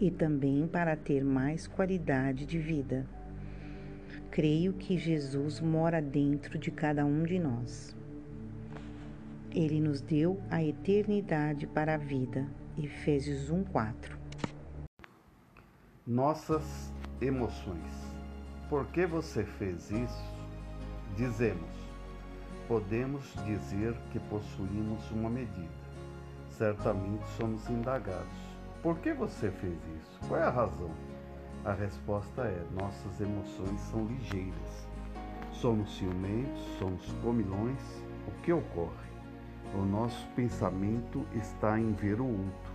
[0.00, 3.06] e também para ter mais qualidade de vida.
[4.34, 7.96] Creio que Jesus mora dentro de cada um de nós.
[9.52, 12.44] Ele nos deu a eternidade para a vida.
[12.76, 14.18] Efésios 1:4.
[16.04, 17.92] Nossas emoções.
[18.68, 20.36] Por que você fez isso?
[21.16, 21.70] Dizemos.
[22.66, 25.78] Podemos dizer que possuímos uma medida.
[26.48, 28.36] Certamente somos indagados.
[28.82, 30.18] Por que você fez isso?
[30.26, 30.90] Qual é a razão?
[31.64, 34.86] A resposta é: nossas emoções são ligeiras.
[35.50, 37.80] Somos ciumentos, somos comilões.
[38.28, 38.92] O que ocorre?
[39.74, 42.74] O nosso pensamento está em ver o outro.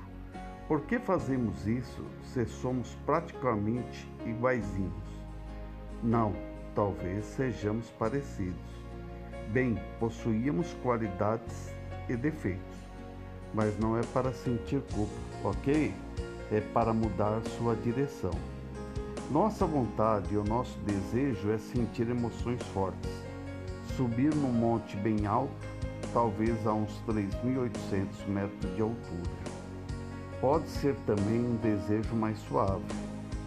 [0.68, 4.92] Por que fazemos isso se somos praticamente iguaizinhos?
[6.02, 6.34] Não,
[6.74, 8.56] talvez sejamos parecidos.
[9.52, 11.76] Bem, possuíamos qualidades
[12.08, 12.78] e defeitos,
[13.54, 15.14] mas não é para sentir culpa,
[15.44, 15.94] ok?
[16.52, 18.59] É para mudar sua direção.
[19.32, 23.12] Nossa vontade e o nosso desejo é sentir emoções fortes.
[23.96, 25.54] Subir num monte bem alto,
[26.12, 29.30] talvez a uns 3.800 metros de altura.
[30.42, 32.84] Pode ser também um desejo mais suave,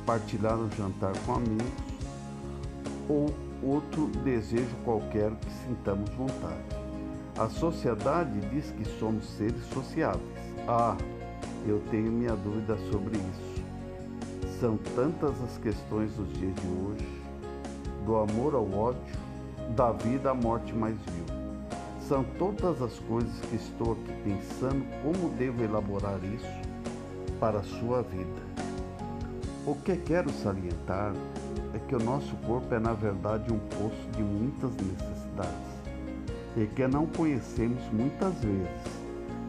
[0.07, 1.67] partilhar um jantar com amigos
[3.09, 6.77] ou outro desejo qualquer que sintamos vontade.
[7.37, 10.23] A sociedade diz que somos seres sociáveis.
[10.69, 10.97] Ah,
[11.67, 13.52] eu tenho minha dúvida sobre isso.
[14.63, 17.23] São tantas as questões dos dias de hoje,
[18.07, 19.17] do amor ao ódio,
[19.75, 21.25] da vida à morte mais vil.
[22.07, 26.47] São todas as coisas que estou aqui pensando como devo elaborar isso
[27.41, 28.41] para a sua vida.
[29.67, 31.13] O que quero salientar
[31.75, 35.73] é que o nosso corpo é, na verdade, um poço de muitas necessidades
[36.57, 39.03] e que não conhecemos muitas vezes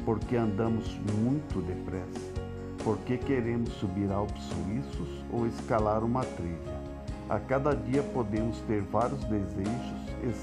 [0.06, 2.43] porque andamos muito depressa
[2.84, 6.84] porque queremos subir Alpes suíços ou escalar uma trilha.
[7.30, 10.34] A cada dia podemos ter vários desejos e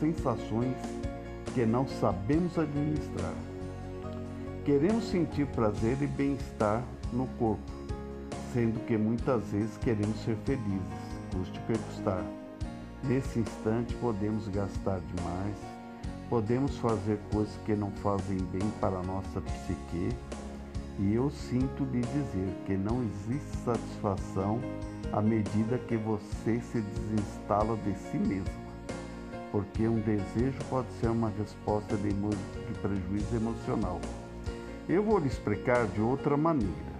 [0.00, 0.76] sensações
[1.54, 3.34] que não sabemos administrar.
[4.64, 7.62] Queremos sentir prazer e bem-estar no corpo,
[8.52, 10.82] sendo que muitas vezes queremos ser felizes,
[11.32, 12.24] custe o que custar.
[13.04, 15.56] Nesse instante podemos gastar demais,
[16.28, 20.10] podemos fazer coisas que não fazem bem para a nossa psique
[20.98, 24.60] e eu sinto lhe dizer que não existe satisfação
[25.12, 28.54] à medida que você se desinstala de si mesmo,
[29.50, 34.00] porque um desejo pode ser uma resposta de, de prejuízo emocional.
[34.88, 36.92] Eu vou lhe explicar de outra maneira.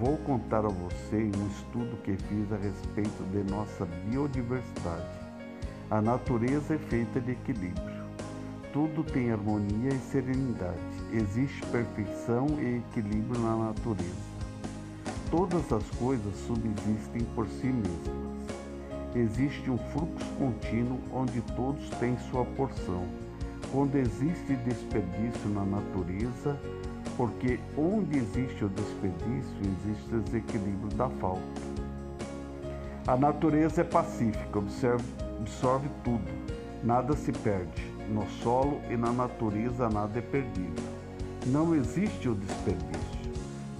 [0.00, 5.18] Vou contar a você um estudo que fiz a respeito de nossa biodiversidade.
[5.90, 8.04] A natureza é feita de equilíbrio.
[8.72, 10.97] Tudo tem harmonia e serenidade.
[11.12, 14.28] Existe perfeição e equilíbrio na natureza.
[15.30, 18.18] todas as coisas subsistem por si mesmas.
[19.14, 23.06] Existe um fluxo contínuo onde todos têm sua porção.
[23.72, 26.58] Quando existe desperdício na natureza,
[27.16, 31.42] porque onde existe o desperdício, existe o desequilíbrio da falta.
[33.06, 35.04] A natureza é pacífica, absorve,
[35.40, 36.30] absorve tudo,
[36.82, 37.86] nada se perde.
[38.08, 40.97] No solo e na natureza nada é perdido.
[41.48, 43.18] Não existe o desperdício.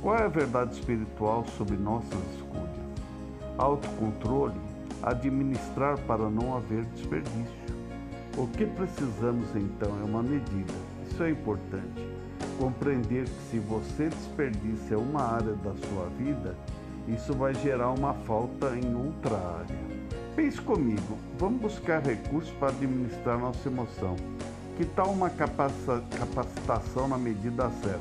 [0.01, 2.67] Qual é a verdade espiritual sobre nossas escolhas?
[3.59, 4.59] Autocontrole,
[5.03, 7.69] administrar para não haver desperdício.
[8.39, 10.73] O que precisamos então é uma medida.
[11.11, 12.09] Isso é importante.
[12.59, 16.57] Compreender que se você desperdiça uma área da sua vida,
[17.07, 19.77] isso vai gerar uma falta em outra área.
[20.35, 24.17] Pense comigo, vamos buscar recursos para administrar nossa emoção.
[24.79, 28.01] Que tal uma capacitação na medida certa?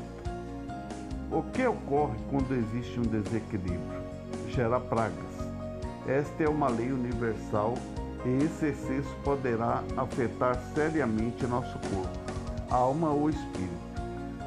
[1.28, 4.00] O que ocorre quando existe um desequilíbrio?
[4.50, 5.16] Gera pragas.
[6.06, 7.74] Esta é uma lei universal
[8.24, 12.16] e esse excesso poderá afetar seriamente nosso corpo,
[12.70, 13.72] alma ou espírito.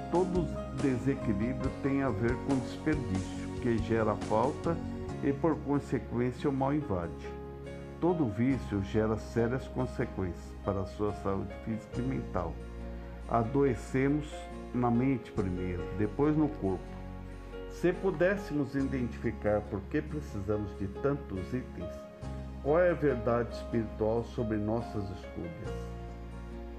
[0.09, 0.47] Todo
[0.81, 4.77] desequilíbrio tem a ver com desperdício, que gera falta
[5.21, 7.40] e, por consequência, o mal invade.
[8.01, 12.51] Todo vício gera sérias consequências para a sua saúde física e mental.
[13.29, 14.27] Adoecemos
[14.73, 16.83] na mente primeiro, depois no corpo.
[17.69, 21.93] Se pudéssemos identificar por que precisamos de tantos itens,
[22.63, 25.87] qual é a verdade espiritual sobre nossas escolhas?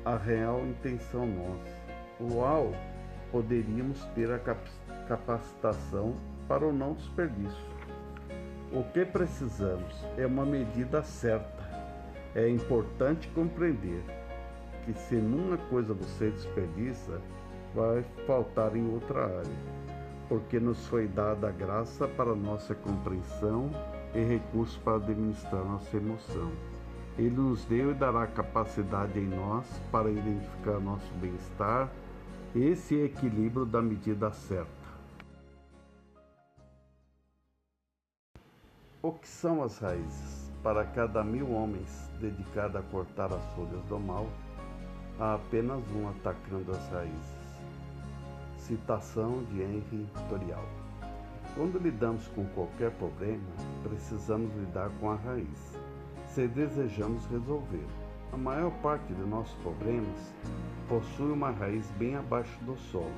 [0.05, 2.35] A real intenção nossa.
[2.35, 2.73] Uau!
[3.31, 4.41] Poderíamos ter a
[5.07, 6.16] capacitação
[6.49, 7.72] para o não desperdício.
[8.73, 11.62] O que precisamos é uma medida certa.
[12.35, 14.03] É importante compreender
[14.85, 17.20] que se numa coisa você desperdiça,
[17.75, 19.83] vai faltar em outra área
[20.33, 23.70] porque nos foi dada a graça para nossa compreensão
[24.14, 26.51] e recursos para administrar nossa emoção.
[27.18, 31.91] Ele nos deu e dará capacidade em nós para identificar nosso bem-estar,
[32.57, 34.82] esse equilíbrio da medida certa.
[39.05, 40.53] O que são as raízes?
[40.63, 44.29] Para cada mil homens dedicados a cortar as folhas do mal,
[45.19, 47.61] há apenas um atacando as raízes.
[48.59, 50.65] Citação de Henry Torial.
[51.57, 53.43] Quando lidamos com qualquer problema,
[53.83, 55.77] precisamos lidar com a raiz,
[56.29, 57.89] se desejamos resolver.
[58.33, 60.33] A maior parte de nossos problemas
[60.89, 63.11] possui uma raiz bem abaixo do solo,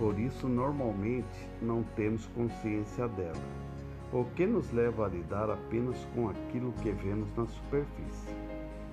[0.00, 3.65] por isso normalmente não temos consciência dela,
[4.12, 8.34] o que nos leva a lidar apenas com aquilo que vemos na superfície.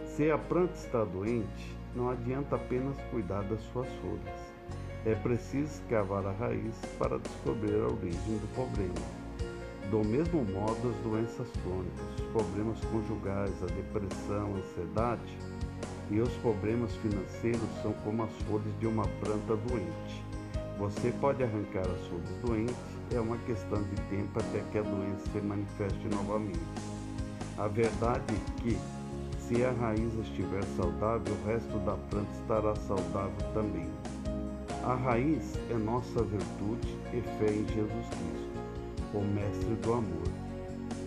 [0.05, 4.53] Se a planta está doente, não adianta apenas cuidar das suas folhas
[5.05, 8.93] é preciso escavar a raiz para descobrir a origem do problema.
[9.91, 15.38] Do mesmo modo, as doenças crônicas, os problemas conjugais, a depressão, a ansiedade
[16.09, 20.24] e os problemas financeiros são como as folhas de uma planta doente.
[20.78, 25.30] Você pode arrancar as folhas doentes, é uma questão de tempo até que a doença
[25.32, 26.59] se manifeste novamente.
[27.57, 28.78] A verdade é que,
[29.39, 33.88] se a raiz estiver saudável, o resto da planta estará saudável também.
[34.84, 40.28] A raiz é nossa virtude e fé em Jesus Cristo, o Mestre do amor.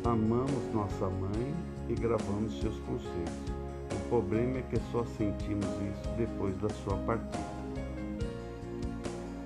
[0.05, 1.55] Amamos nossa mãe
[1.89, 3.57] e gravamos seus conselhos.
[3.93, 7.57] O problema é que só sentimos isso depois da sua partida.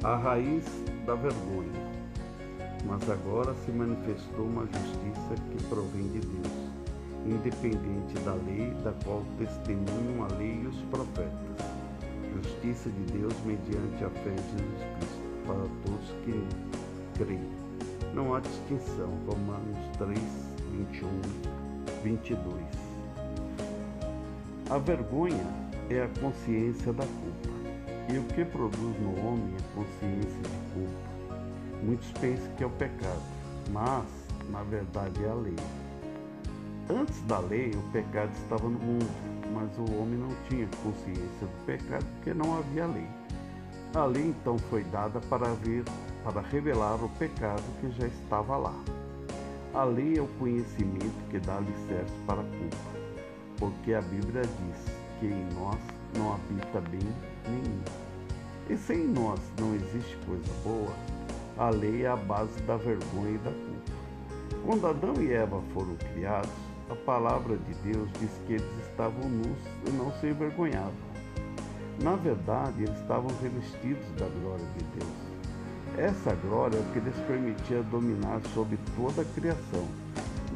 [0.05, 0.65] A raiz
[1.07, 1.89] da vergonha.
[2.85, 6.70] Mas agora se manifestou uma justiça que provém de Deus,
[7.26, 11.70] independente da lei da qual testemunham a lei e os profetas
[12.35, 17.51] justiça de Deus mediante a fé em Jesus Cristo, para todos que creem.
[18.14, 19.11] Não há distinção.
[19.26, 20.18] Romanos 3,
[20.72, 21.09] 21,
[22.03, 22.41] 22.
[24.70, 25.47] A vergonha
[25.89, 27.61] é a consciência da culpa.
[28.12, 31.10] E o que produz no homem a consciência de culpa?
[31.83, 33.22] Muitos pensam que é o pecado,
[33.70, 34.07] mas,
[34.51, 35.57] na verdade, é a lei.
[36.89, 41.66] Antes da lei, o pecado estava no mundo mas o homem não tinha consciência do
[41.66, 43.07] pecado porque não havia lei.
[43.95, 45.85] A lei então foi dada para ver,
[46.24, 48.74] para revelar o pecado que já estava lá.
[49.74, 52.76] A lei é o conhecimento que dá alicerce para a culpa,
[53.59, 55.78] porque a Bíblia diz que em nós
[56.16, 57.01] não habita bem
[57.49, 57.83] nenhum.
[58.68, 60.93] E se em nós não existe coisa boa,
[61.61, 63.93] a lei é a base da vergonha e da culpa.
[64.65, 66.51] Quando Adão e Eva foram criados,
[66.89, 70.95] a palavra de Deus diz que eles estavam nus e não se envergonhavam.
[72.03, 75.13] Na verdade, eles estavam revestidos da glória de Deus.
[75.99, 79.87] Essa glória é o que lhes permitia dominar sobre toda a criação.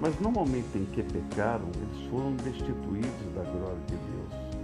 [0.01, 4.55] Mas no momento em que pecaram, eles foram destituídos da glória de Deus.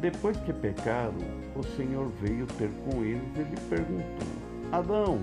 [0.00, 1.18] Depois que pecaram,
[1.54, 5.20] o Senhor veio ter com eles e lhe perguntou: Adão,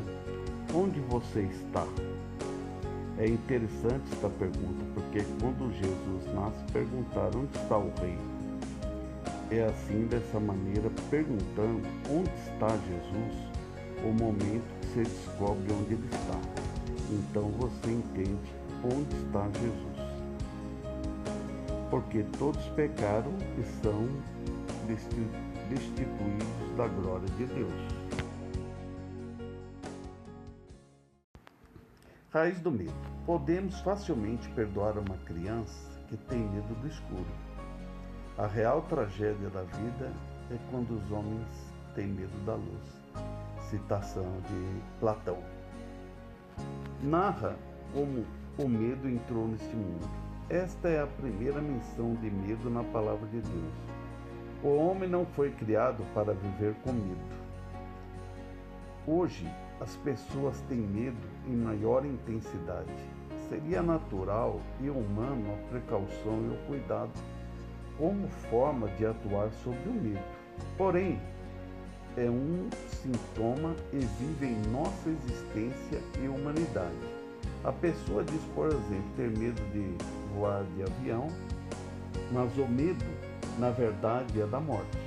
[0.73, 1.85] onde você está?
[3.17, 8.17] É interessante esta pergunta, porque quando Jesus nasce, perguntaram onde está o rei.
[9.51, 13.33] É assim, dessa maneira, perguntando onde está Jesus,
[14.03, 16.39] o momento que você descobre onde ele está.
[17.11, 19.93] Então você entende onde está Jesus.
[21.91, 24.07] Porque todos pecaram e são
[25.69, 27.92] destituídos da glória de Deus.
[32.33, 32.91] Raiz do medo.
[33.27, 37.27] Podemos facilmente perdoar uma criança que tem medo do escuro.
[38.39, 40.11] A real tragédia da vida
[40.49, 41.47] é quando os homens
[41.93, 43.03] têm medo da luz.
[43.69, 45.37] Citação de Platão.
[47.03, 47.55] Narra
[47.93, 48.25] como
[48.57, 50.09] o medo entrou neste mundo.
[50.49, 53.73] Esta é a primeira menção de medo na palavra de Deus.
[54.63, 57.43] O homem não foi criado para viver com medo.
[59.05, 59.47] Hoje,
[59.83, 62.89] as pessoas têm medo em maior intensidade.
[63.49, 67.11] Seria natural e humano a precaução e o cuidado
[67.97, 70.23] como forma de atuar sobre o medo.
[70.77, 71.19] Porém,
[72.15, 76.95] é um sintoma e vive em nossa existência e humanidade.
[77.65, 79.97] A pessoa diz, por exemplo, ter medo de
[80.33, 81.27] voar de avião,
[82.31, 83.03] mas o medo,
[83.59, 84.97] na verdade, é da morte.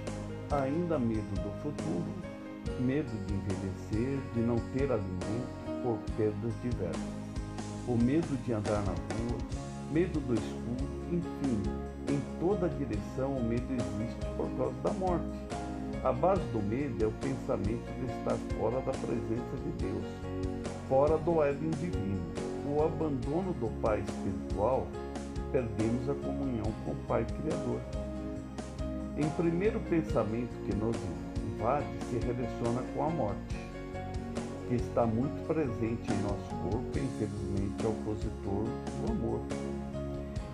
[0.51, 2.26] Ainda medo do futuro,
[2.81, 7.01] medo de envelhecer, de não ter alimento por perdas diversas,
[7.87, 9.39] o medo de andar na rua,
[9.93, 11.63] medo do escuro, enfim,
[12.09, 15.25] em toda direção o medo existe por causa da morte.
[16.05, 20.05] A base do medo é o pensamento de estar fora da presença de Deus,
[20.89, 22.21] fora do Éden divino.
[22.69, 24.87] O abandono do Pai espiritual,
[25.51, 27.81] perdemos a comunhão com o Pai Criador.
[29.17, 30.97] Em primeiro pensamento que nos
[31.57, 33.57] invade se relaciona com a morte,
[34.69, 38.65] que está muito presente em nosso corpo e infelizmente é opositor
[39.01, 39.41] do amor.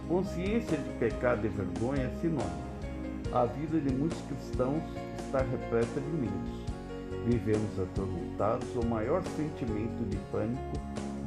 [0.09, 2.73] Consciência de pecado e vergonha é sinônimo.
[3.33, 4.83] A vida de muitos cristãos
[5.19, 6.63] está repleta de medos.
[7.27, 10.81] Vivemos atormentados, o maior sentimento de pânico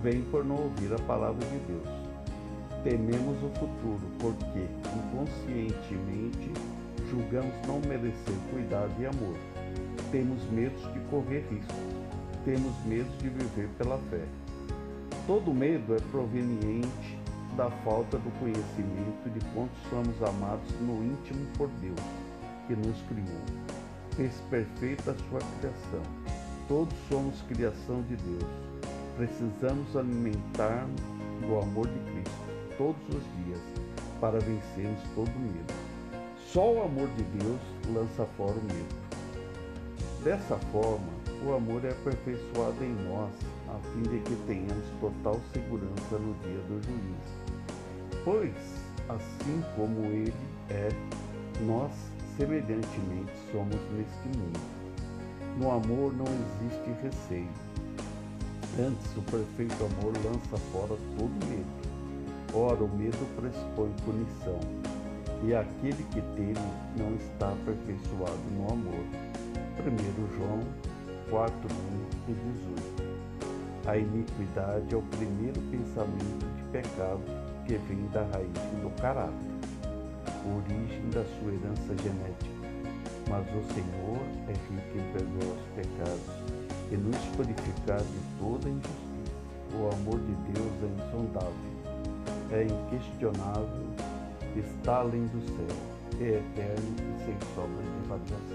[0.03, 1.87] vem por não ouvir a palavra de Deus.
[2.83, 6.51] Tememos o futuro porque, inconscientemente,
[7.09, 9.35] julgamos não merecer cuidado e amor
[10.15, 11.73] temos medo de correr risco,
[12.45, 14.23] temos medo de viver pela fé.
[15.27, 17.19] Todo medo é proveniente
[17.57, 21.99] da falta do conhecimento de quanto somos amados no íntimo por Deus,
[22.65, 23.41] que nos criou.
[24.15, 26.01] Fez perfeita a sua criação.
[26.69, 28.51] Todos somos criação de Deus.
[29.17, 30.87] Precisamos alimentar
[31.41, 33.59] do amor de Cristo todos os dias
[34.21, 35.73] para vencermos todo medo.
[36.53, 37.59] Só o amor de Deus
[37.93, 39.04] lança fora o medo.
[40.25, 41.05] Dessa forma,
[41.45, 43.31] o amor é aperfeiçoado em nós,
[43.69, 48.23] a fim de que tenhamos total segurança no dia do juízo.
[48.23, 48.55] Pois,
[49.07, 50.33] assim como Ele
[50.71, 50.89] é,
[51.67, 51.91] nós
[52.35, 54.59] semelhantemente somos neste mundo.
[55.59, 57.47] No amor não existe receio.
[58.79, 62.51] Antes, o perfeito amor lança fora todo medo.
[62.51, 64.59] Ora, o medo pressupõe punição,
[65.43, 66.55] e aquele que teme
[66.97, 69.44] não está aperfeiçoado no amor.
[69.83, 70.59] 1 João
[71.29, 71.53] 4,
[72.27, 73.05] 1 e 18.
[73.87, 77.21] A iniquidade é o primeiro pensamento de pecado
[77.65, 78.51] que vem da raiz
[78.81, 79.33] do caráter,
[80.45, 82.55] origem da sua herança genética.
[83.29, 86.45] Mas o Senhor é rico em perdoar os pecados
[86.91, 89.05] e nos purificar de toda injustiça.
[89.73, 91.75] O amor de Deus é insondável,
[92.51, 93.85] é inquestionável,
[94.55, 95.77] está além do céu,
[96.21, 98.54] é eterno e sem sombra de variação.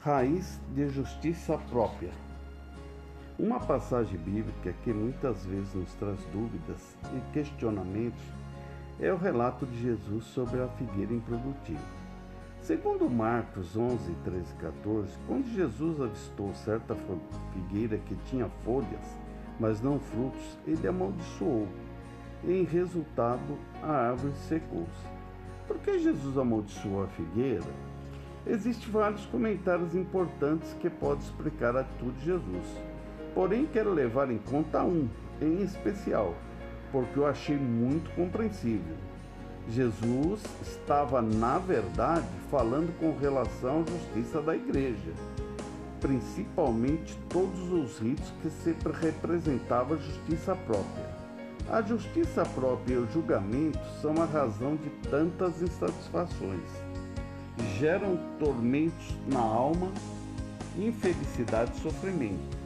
[0.00, 2.12] Raiz de justiça própria.
[3.36, 8.22] Uma passagem bíblica que muitas vezes nos traz dúvidas e questionamentos
[9.00, 11.82] é o relato de Jesus sobre a figueira improdutiva.
[12.62, 16.94] Segundo Marcos 11, 13 e 14, quando Jesus avistou certa
[17.52, 19.18] figueira que tinha folhas,
[19.58, 21.66] mas não frutos, ele amaldiçoou.
[22.44, 25.08] E, em resultado, a árvore secou-se.
[25.66, 27.87] Por que Jesus amaldiçoou a figueira?
[28.48, 32.66] Existem vários comentários importantes que podem explicar a atitude de Jesus.
[33.34, 35.06] Porém, quero levar em conta um,
[35.38, 36.34] em especial,
[36.90, 38.96] porque eu achei muito compreensível.
[39.68, 45.12] Jesus estava, na verdade, falando com relação à justiça da igreja,
[46.00, 51.18] principalmente todos os ritos que sempre representavam a justiça própria.
[51.70, 56.87] A justiça própria e o julgamento são a razão de tantas insatisfações.
[57.78, 59.90] Geram tormentos na alma,
[60.78, 62.58] infelicidade e sofrimento.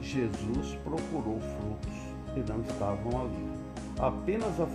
[0.00, 1.96] Jesus procurou frutos
[2.36, 3.50] e não estavam ali.
[3.98, 4.66] Apenas a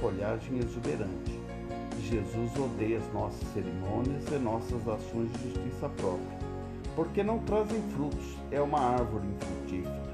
[0.00, 1.40] folhagem exuberante.
[2.00, 6.38] Jesus odeia as nossas cerimônias e nossas ações de justiça própria,
[6.96, 10.12] porque não trazem frutos, é uma árvore infrutífera.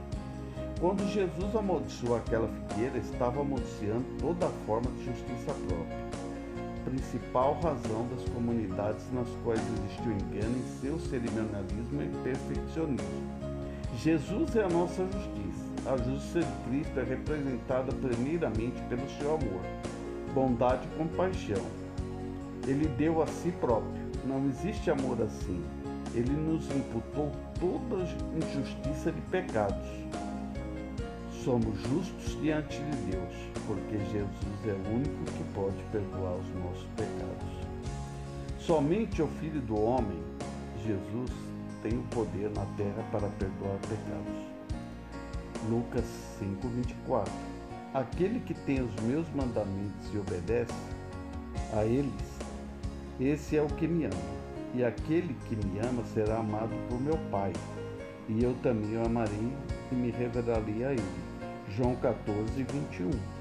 [0.80, 6.17] Quando Jesus amaldiçoou aquela figueira, estava amaldiçoando toda a forma de justiça própria.
[6.84, 13.38] Principal razão das comunidades nas quais existiu engano em seu cerimonialismo e perfeccionismo.
[13.96, 15.68] Jesus é a nossa justiça.
[15.86, 19.60] A justiça de Cristo é representada primeiramente pelo seu amor,
[20.34, 21.64] bondade e compaixão.
[22.66, 24.08] Ele deu a si próprio.
[24.24, 25.62] Não existe amor assim.
[26.14, 28.04] Ele nos imputou toda
[28.36, 29.88] injustiça de pecados
[31.48, 33.34] somos justos diante de Deus,
[33.66, 37.48] porque Jesus é o único que pode perdoar os nossos pecados.
[38.60, 40.22] Somente o Filho do Homem,
[40.84, 41.30] Jesus,
[41.82, 44.44] tem o poder na terra para perdoar pecados.
[45.70, 46.04] Lucas
[46.38, 47.32] 5:24.
[47.94, 50.74] Aquele que tem os meus mandamentos e obedece
[51.72, 52.12] a eles,
[53.18, 54.38] esse é o que me ama.
[54.74, 57.54] E aquele que me ama será amado por meu Pai,
[58.28, 59.50] e eu também o amarei
[59.90, 61.27] e me revelarei a ele.
[61.76, 63.37] João 14, 21.